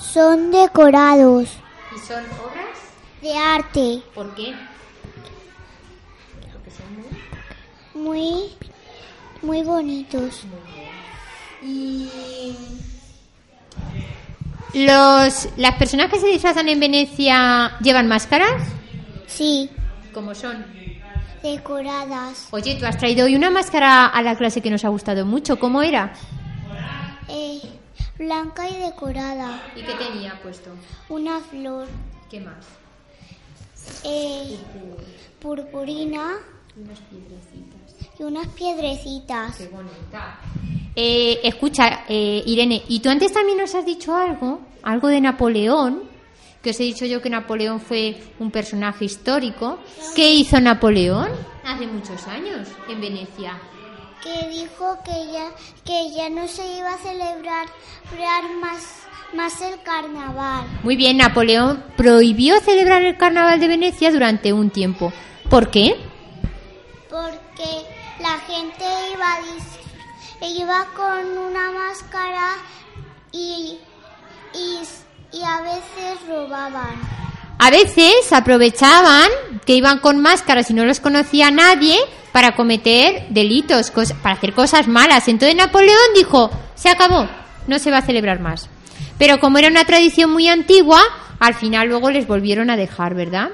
[0.00, 1.50] Son decorados
[1.96, 2.78] ¿Y son obras?
[3.22, 4.54] de arte, ¿Por qué?
[7.94, 8.52] muy,
[9.42, 10.42] muy bonitos.
[11.62, 12.08] Y
[14.74, 18.62] los las personas que se disfrazan en Venecia llevan máscaras,
[19.26, 19.70] Sí,
[20.12, 20.64] ¿cómo son?
[21.42, 22.48] decoradas.
[22.50, 25.58] Oye, tú has traído hoy una máscara a la clase que nos ha gustado mucho.
[25.58, 26.12] ¿Cómo era?
[28.18, 29.62] Blanca y decorada.
[29.76, 30.70] ¿Y qué tenía puesto?
[31.08, 31.86] Una flor
[32.30, 32.66] ¿Qué más?
[34.04, 34.56] eh,
[35.40, 36.34] purpurina
[36.76, 39.56] y unas piedrecitas.
[39.56, 40.40] Qué bonita.
[40.94, 44.60] Eh, escucha, eh, Irene, ¿y tú antes también nos has dicho algo?
[44.82, 46.04] Algo de Napoleón,
[46.62, 49.78] que os he dicho yo que Napoleón fue un personaje histórico.
[50.14, 51.28] ¿Qué hizo Napoleón
[51.64, 53.60] hace muchos años en Venecia?
[54.22, 55.50] Que dijo que ya
[55.84, 57.66] que ya no se iba a celebrar
[58.60, 64.70] más más el carnaval Muy bien, Napoleón prohibió celebrar el carnaval de Venecia durante un
[64.70, 65.12] tiempo.
[65.50, 65.96] ¿Por qué?
[67.10, 67.86] porque
[68.20, 69.38] la gente iba
[70.48, 72.56] iba con una máscara
[73.32, 73.78] y
[74.52, 74.78] y,
[75.32, 76.96] y a veces robaban
[77.58, 79.28] A veces aprovechaban
[79.64, 81.96] que iban con máscaras y no los conocía nadie
[82.36, 83.90] para cometer delitos,
[84.22, 85.26] para hacer cosas malas.
[85.26, 87.26] Entonces Napoleón dijo, se acabó,
[87.66, 88.68] no se va a celebrar más.
[89.16, 91.00] Pero como era una tradición muy antigua,
[91.40, 93.52] al final luego les volvieron a dejar, ¿verdad?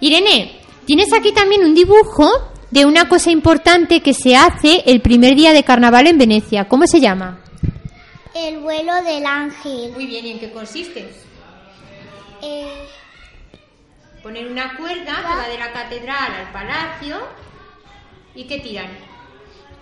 [0.00, 2.26] Irene, tienes aquí también un dibujo
[2.70, 6.64] de una cosa importante que se hace el primer día de carnaval en Venecia.
[6.68, 7.40] ¿Cómo se llama?
[8.34, 11.06] el vuelo del ángel Muy bien, ¿y en qué consiste?
[12.42, 12.86] eh,
[14.22, 17.18] Poner una cuerda que va de la catedral al palacio
[18.36, 18.86] y que tiran.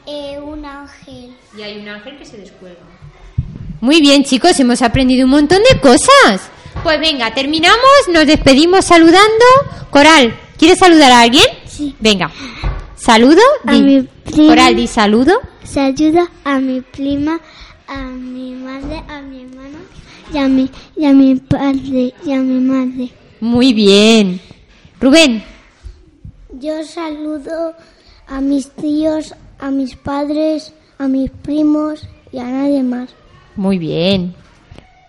[0.07, 2.81] eh, un ángel Y hay un ángel que se descuelga.
[3.81, 6.51] Muy bien, chicos, hemos aprendido un montón de cosas.
[6.83, 9.45] Pues venga, terminamos, nos despedimos saludando.
[9.91, 11.45] Coral, ¿quieres saludar a alguien?
[11.67, 11.95] Sí.
[12.01, 12.31] Venga.
[12.97, 13.43] ¿Saludo?
[13.67, 13.83] A Di.
[13.83, 14.49] mi prima.
[14.49, 15.39] Coral, di saludo.
[15.65, 17.41] Saludo a mi prima,
[17.87, 19.79] a mi madre, a mi hermano
[20.33, 23.11] y a mi, y a mi padre y a mi madre.
[23.41, 24.41] Muy bien.
[25.01, 25.43] Rubén,
[26.59, 27.75] Yo saludo
[28.27, 33.11] a mis tíos, a mis padres, a mis primos y a nadie más.
[33.57, 34.35] muy bien.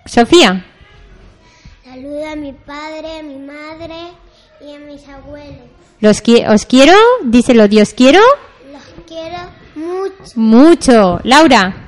[0.06, 0.66] Sofía,
[1.84, 3.96] Saludo a mi padre, a mi madre
[4.62, 5.70] y a mis abuelos.
[6.02, 8.20] los qui- os quiero, díselo, Dios quiero
[8.72, 9.38] Los quiero
[9.76, 10.34] mucho.
[10.36, 11.20] mucho.
[11.24, 11.82] Laura,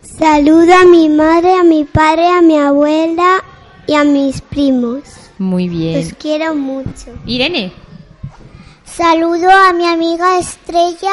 [0.00, 3.42] Saludo a mi madre, a mi padre, a mi abuela
[3.86, 5.02] y a mis primos.
[5.38, 6.00] muy bien.
[6.04, 7.12] Los quiero mucho.
[7.26, 7.72] Irene,
[8.96, 11.12] Saludo a mi amiga Estrella,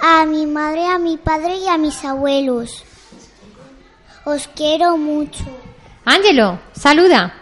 [0.00, 2.84] a mi madre, a mi padre y a mis abuelos.
[4.24, 5.44] Os quiero mucho.
[6.06, 7.34] Ángelo, saluda.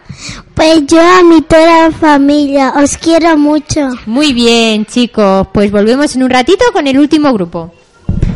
[0.53, 3.89] Pues yo a mi toda la familia, os quiero mucho.
[4.05, 5.47] Muy bien, chicos.
[5.53, 7.71] Pues volvemos en un ratito con el último grupo.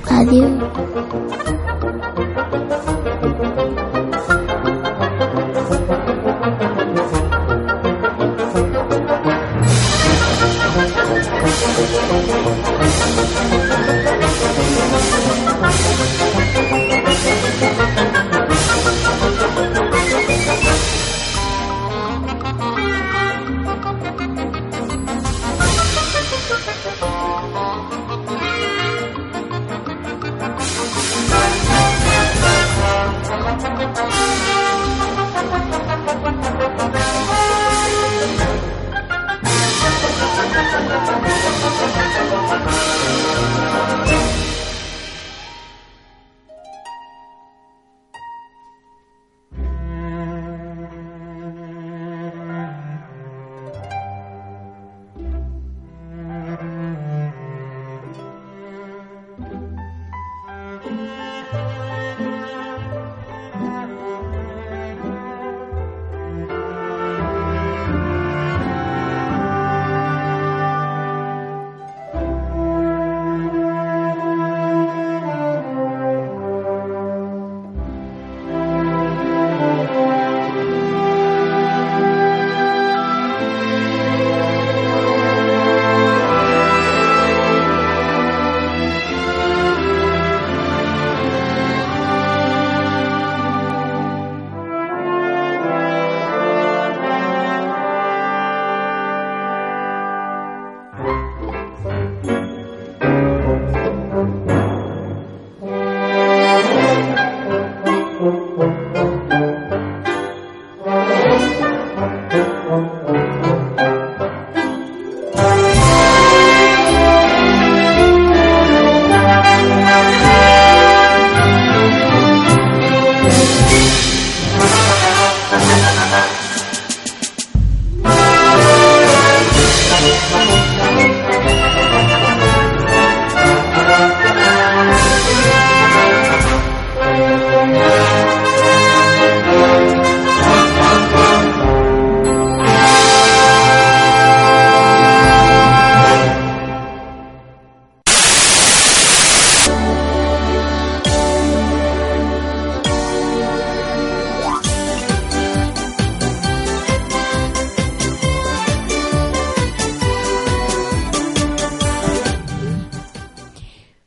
[0.09, 0.51] Adiós.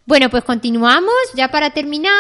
[0.07, 1.15] Bueno, pues continuamos.
[1.35, 2.13] Ya para terminar,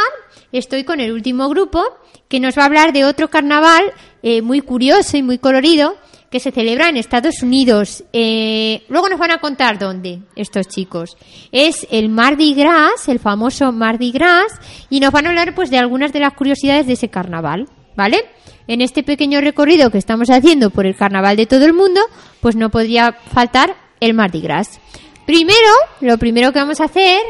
[0.52, 1.82] estoy con el último grupo
[2.28, 5.94] que nos va a hablar de otro carnaval eh, muy curioso y muy colorido
[6.30, 8.02] que se celebra en Estados Unidos.
[8.14, 11.18] Eh, luego nos van a contar dónde estos chicos.
[11.52, 14.52] Es el Mardi Gras, el famoso Mardi Gras,
[14.88, 18.24] y nos van a hablar pues de algunas de las curiosidades de ese carnaval, ¿vale?
[18.66, 22.00] En este pequeño recorrido que estamos haciendo por el carnaval de todo el mundo,
[22.40, 24.80] pues no podría faltar el Mardi Gras.
[25.26, 25.70] Primero,
[26.00, 27.20] lo primero que vamos a hacer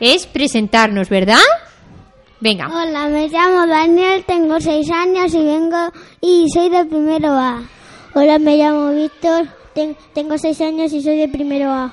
[0.00, 1.38] es presentarnos, ¿verdad?
[2.40, 2.68] Venga.
[2.68, 5.92] Hola, me llamo Daniel, tengo seis años y vengo
[6.22, 7.62] y soy de primero A.
[8.14, 11.92] Hola, me llamo Víctor, ten- tengo seis años y soy de primero A.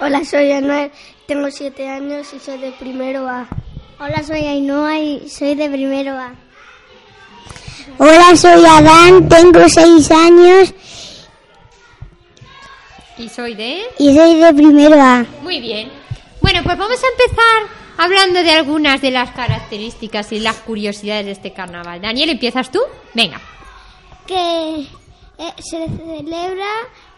[0.00, 0.90] Hola, soy Anuel,
[1.26, 3.48] tengo siete años y soy de primero A.
[3.98, 6.32] Hola, soy Ainhoa y soy de primero A.
[7.98, 10.72] Hola, soy Adán, tengo seis años
[13.18, 13.82] Y soy de...
[13.98, 15.26] y soy de primero A.
[15.42, 15.90] Muy bien.
[16.40, 17.62] Bueno, pues vamos a empezar
[17.98, 22.00] hablando de algunas de las características y las curiosidades de este carnaval.
[22.00, 22.80] Daniel, ¿empiezas tú?
[23.14, 23.40] Venga.
[24.26, 26.68] Que eh, se celebra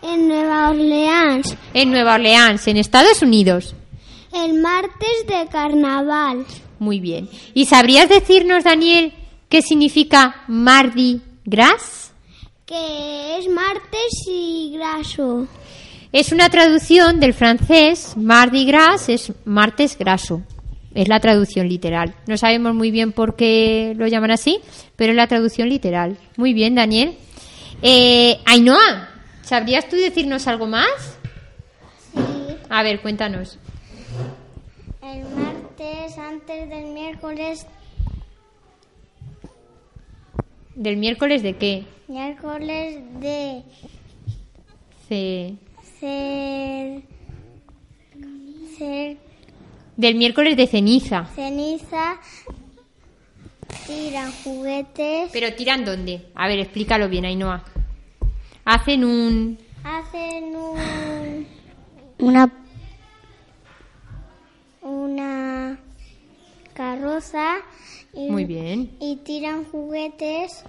[0.02, 3.74] en Nueva Orleans En Nueva Orleans, en Estados Unidos.
[4.32, 6.44] el martes de carnaval.
[6.78, 7.28] Muy bien.
[7.54, 9.12] ¿Y sabrías decirnos, Daniel,
[9.48, 12.12] qué significa Mardi Gras?
[12.66, 15.46] Que es martes y graso.
[16.12, 18.14] Es una traducción del francés.
[18.16, 20.42] Mardi Gras es martes graso.
[20.94, 22.14] Es la traducción literal.
[22.26, 24.60] No sabemos muy bien por qué lo llaman así,
[24.96, 26.18] pero es la traducción literal.
[26.36, 27.16] Muy bien, Daniel.
[27.80, 29.08] Eh, Ainhoa,
[29.42, 31.16] ¿sabrías tú decirnos algo más?
[32.68, 33.58] A ver, cuéntanos.
[35.02, 37.66] El martes antes del miércoles,
[40.74, 41.84] ¿Del miércoles de qué?
[42.08, 43.62] miércoles de
[45.08, 45.54] Ce-
[46.02, 47.02] cer-
[48.76, 49.16] cer-
[49.96, 51.26] Del miércoles de ceniza.
[51.36, 52.16] ceniza,
[53.86, 56.26] tiran juguetes, ¿Pero tiran dónde?
[56.34, 57.62] A ver, explícalo bien, Ainhoa.
[58.64, 59.58] Hacen un...
[59.84, 61.46] hacen un,
[62.18, 62.52] una
[64.82, 65.78] una
[66.74, 67.56] carroza
[68.12, 68.90] y, Muy bien.
[69.00, 70.64] y tiran juguetes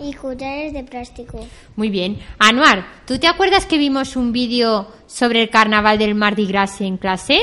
[0.00, 1.46] y collares de plástico.
[1.76, 2.18] Muy bien.
[2.38, 6.96] Anuar, ¿tú te acuerdas que vimos un vídeo sobre el carnaval del Mardi Gras en
[6.96, 7.38] clase?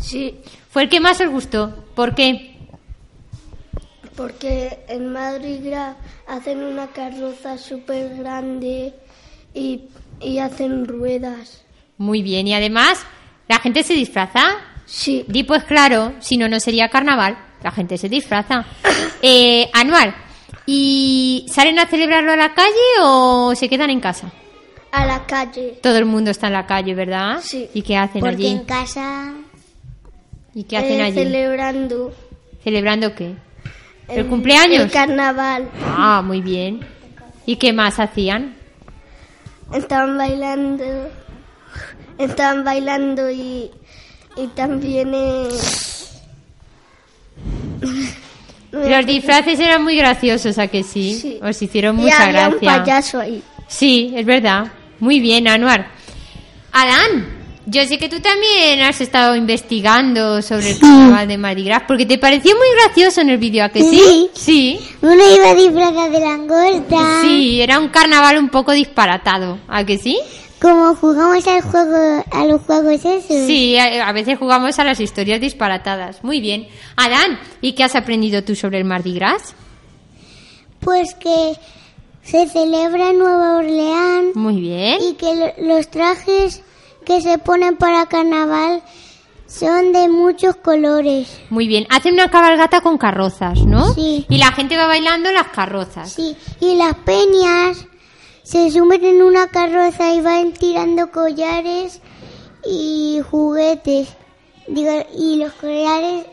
[0.00, 0.34] Sí,
[0.70, 1.74] Fue el que más os gustó.
[1.94, 2.52] ¿Por qué?
[4.16, 5.94] porque en Madrid Gras
[6.26, 8.94] hacen una carroza súper grande
[9.52, 9.82] y,
[10.20, 11.64] y hacen ruedas.
[11.98, 12.48] Muy bien.
[12.48, 13.04] Y además,
[13.46, 14.56] ¿la gente se disfraza?
[14.86, 17.36] Sí, Di pues claro, si no, no sería carnaval.
[17.62, 18.64] La gente se disfraza.
[19.22, 20.14] Eh, Anuar,
[20.66, 24.30] ¿y salen a celebrarlo a la calle o se quedan en casa?
[24.92, 25.78] a la calle.
[25.82, 27.40] Todo el mundo está en la calle, ¿verdad?
[27.42, 27.68] Sí.
[27.74, 28.46] ¿Y qué hacen Porque allí?
[28.46, 29.34] en casa
[30.54, 31.14] ¿Y qué hacen eh, allí?
[31.16, 32.14] Celebrando
[32.64, 33.34] ¿Celebrando qué?
[34.08, 34.84] ¿El cumpleaños?
[34.84, 35.68] El carnaval.
[35.84, 36.80] Ah, muy bien.
[37.44, 38.56] ¿Y qué más hacían?
[39.72, 40.84] Estaban bailando.
[42.16, 43.70] Estaban bailando y,
[44.36, 45.12] y también...
[45.12, 45.48] eh,
[48.88, 51.14] Los disfraces eran muy graciosos, ¿a que sí?
[51.20, 51.38] Sí.
[51.42, 52.78] Os hicieron y mucha había un gracia.
[52.84, 53.42] payaso ahí.
[53.68, 54.66] Sí, es verdad.
[55.00, 55.88] Muy bien, Anuar.
[56.72, 57.26] Adán,
[57.66, 62.06] yo sé que tú también has estado investigando sobre el carnaval de Mardi Gras porque
[62.06, 64.30] te pareció muy gracioso en el vídeo, ¿a que sí?
[64.34, 64.78] Sí.
[65.02, 67.20] uno iba disfrazado de langosta.
[67.22, 70.18] Sí, era un carnaval un poco disparatado, ¿a que sí?
[70.60, 73.46] Como jugamos al juego, a los juegos esos.
[73.46, 76.24] Sí, a, a veces jugamos a las historias disparatadas.
[76.24, 76.66] Muy bien.
[76.96, 79.54] Adán, ¿y qué has aprendido tú sobre el Mardi Gras?
[80.80, 81.52] Pues que
[82.22, 84.98] se celebra en Nueva Orleans Muy bien.
[85.02, 86.62] y que lo- los trajes
[87.04, 88.82] que se ponen para carnaval
[89.46, 91.28] son de muchos colores.
[91.50, 91.86] Muy bien.
[91.90, 93.92] Hacen una cabalgata con carrozas, ¿no?
[93.94, 94.26] Sí.
[94.28, 96.12] Y la gente va bailando las carrozas.
[96.12, 97.86] Sí, y las peñas
[98.46, 102.00] se suben en una carroza y van tirando collares
[102.64, 104.08] y juguetes.
[104.68, 106.26] Digo, y los collares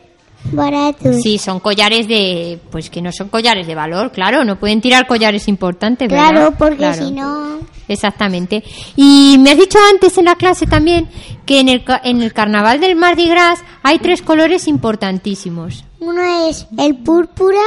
[0.52, 1.16] baratos.
[1.22, 2.60] Sí, son collares de...
[2.70, 4.44] Pues que no son collares de valor, claro.
[4.44, 6.30] No pueden tirar collares importantes, ¿verdad?
[6.30, 7.04] Claro, porque Claro.
[7.06, 7.58] si no...
[7.88, 8.62] Exactamente.
[8.96, 11.08] Y me has dicho antes en la clase también
[11.44, 15.84] que en el, en el carnaval del Mardi Gras hay tres colores importantísimos.
[16.00, 17.60] Uno es el púrpura,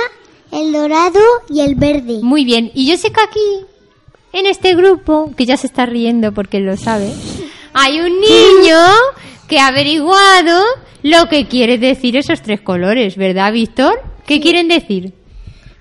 [0.52, 1.20] el dorado
[1.50, 2.20] y el verde.
[2.24, 2.72] Muy bien.
[2.74, 3.40] Y yo sé que aquí,
[4.40, 7.12] en este grupo, que ya se está riendo porque lo sabe,
[7.74, 8.78] hay un niño
[9.48, 10.64] que ha averiguado
[11.04, 14.02] lo que quiere decir esos tres colores, ¿verdad, Víctor?
[14.26, 15.14] ¿Qué quieren decir?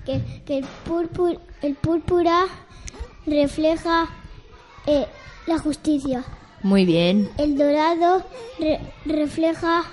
[0.05, 2.45] Que, que el, púrpura, el púrpura
[3.25, 4.07] refleja
[4.85, 5.05] eh,
[5.47, 6.23] la justicia.
[6.63, 7.29] Muy bien.
[7.37, 8.25] El dorado
[8.59, 9.83] re- refleja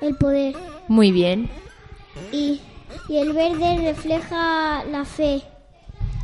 [0.00, 0.54] el poder.
[0.86, 1.50] Muy bien.
[2.32, 2.60] Y,
[3.08, 5.42] y el verde refleja la fe.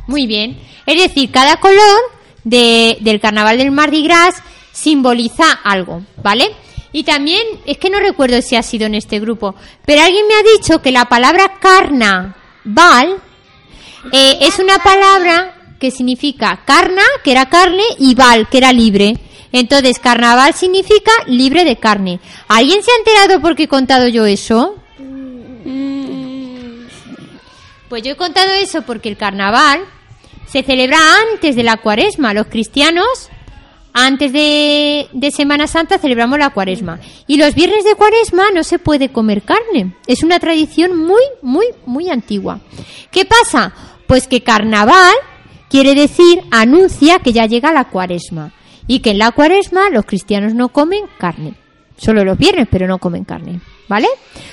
[0.07, 0.57] Muy bien.
[0.85, 1.99] Es decir, cada color
[2.43, 4.35] de- del carnaval del Mardi Gras
[4.71, 6.51] simboliza algo, ¿vale?
[6.91, 10.33] Y también, es que no recuerdo si ha sido en este grupo, pero alguien me
[10.35, 13.17] ha dicho que la palabra carnaval
[14.11, 19.17] eh, es una palabra que significa carna, que era carne, y val, que era libre.
[19.51, 22.19] Entonces, carnaval significa libre de carne.
[22.47, 24.75] ¿Alguien se ha enterado por qué he contado yo eso?
[27.89, 29.81] Pues yo he contado eso porque el carnaval
[30.47, 30.97] se celebra
[31.31, 32.33] antes de la cuaresma.
[32.33, 33.29] Los cristianos,
[33.93, 36.99] antes de, de Semana Santa, celebramos la cuaresma.
[37.27, 39.95] Y los viernes de cuaresma no se puede comer carne.
[40.07, 42.59] Es una tradición muy, muy, muy antigua.
[43.11, 43.73] ¿Qué pasa?
[44.07, 45.15] Pues que carnaval
[45.69, 48.53] quiere decir, anuncia que ya llega la cuaresma.
[48.87, 51.55] Y que en la cuaresma los cristianos no comen carne.
[51.97, 53.61] Solo los viernes, pero no comen carne.
[53.87, 54.07] ¿Vale?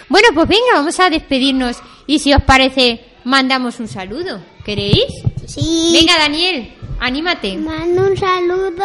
[0.09, 1.76] Bueno, pues venga, vamos a despedirnos.
[2.07, 4.40] Y si os parece, mandamos un saludo.
[4.64, 5.07] ¿Queréis?
[5.55, 5.92] Sí.
[5.98, 7.57] Venga, Daniel, anímate.
[7.59, 8.84] Mando un saludo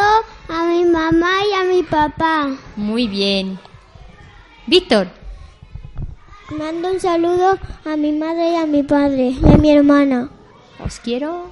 [0.49, 2.57] a mi mamá y a mi papá.
[2.75, 3.57] Muy bien.
[4.65, 5.07] Víctor,
[6.49, 10.29] Mando un saludo a mi madre y a mi padre y a mi hermana.
[10.83, 11.51] os quiero.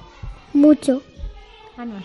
[0.54, 1.02] Mucho.
[1.76, 2.00] Ah, no.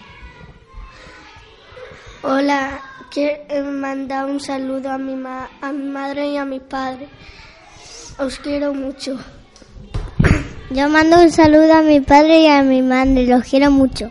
[2.24, 7.08] Hola, quiero mandar un saludo a mi, ma- a mi madre y a mi padre.
[8.20, 9.18] Os quiero mucho.
[10.74, 14.10] Yo mando un saludo a mi padre y a mi madre, los quiero mucho.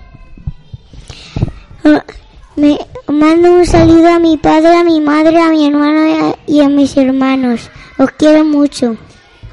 [2.57, 6.37] Me mando un saludo a mi padre, a mi madre, a mi hermano y a,
[6.47, 7.71] y a mis hermanos.
[7.97, 8.99] Los quiero mucho.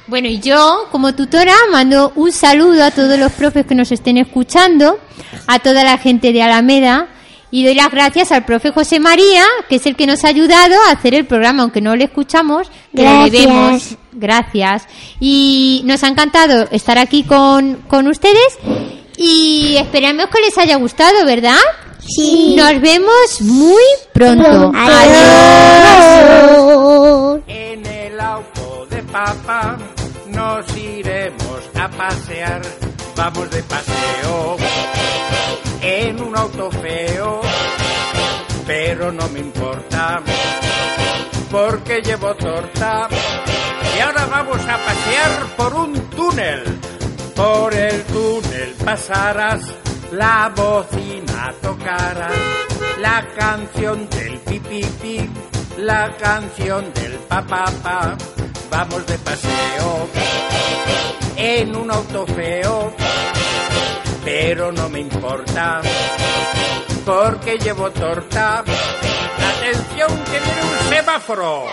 [0.07, 4.17] Bueno, y yo, como tutora, mando un saludo a todos los profes que nos estén
[4.17, 4.99] escuchando,
[5.47, 7.07] a toda la gente de Alameda,
[7.51, 10.75] y doy las gracias al profe José María, que es el que nos ha ayudado
[10.87, 13.31] a hacer el programa, aunque no le escuchamos, Gracias.
[13.45, 13.95] vemos.
[14.13, 14.85] Gracias.
[15.19, 18.57] Y nos ha encantado estar aquí con, con ustedes,
[19.17, 21.57] y esperamos que les haya gustado, ¿verdad?
[21.99, 22.55] Sí.
[22.55, 23.83] Nos vemos muy
[24.13, 24.71] pronto.
[26.07, 27.41] Adiós.
[27.47, 29.77] En el auto de papá
[30.27, 32.61] nos iremos a pasear.
[33.17, 34.57] Vamos de paseo
[35.81, 37.41] en un auto feo,
[38.67, 40.21] pero no me importa
[41.51, 43.07] porque llevo torta.
[43.95, 46.79] Y ahora vamos a pasear por un túnel.
[47.35, 49.61] Por el túnel pasarás,
[50.11, 52.33] la bocina tocarás,
[52.99, 55.29] la canción del pipipi,
[55.77, 58.15] la canción del papá.
[58.69, 60.09] Vamos de paseo
[61.37, 62.93] en un auto feo,
[64.23, 65.81] pero no me importa
[67.05, 68.59] porque llevo torta.
[68.59, 71.65] Atención que viene un semáforo.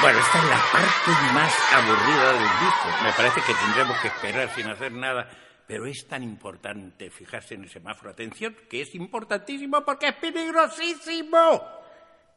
[0.00, 2.88] Bueno, esta es la parte más aburrida del disco.
[3.02, 5.28] Me parece que tendremos que esperar sin hacer nada.
[5.66, 8.10] Pero es tan importante fijarse en el semáforo.
[8.10, 11.62] Atención, que es importantísimo porque es peligrosísimo.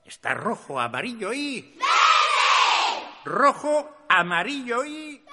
[0.05, 1.77] Está rojo, amarillo y...
[3.27, 5.23] Rojo, amarillo y...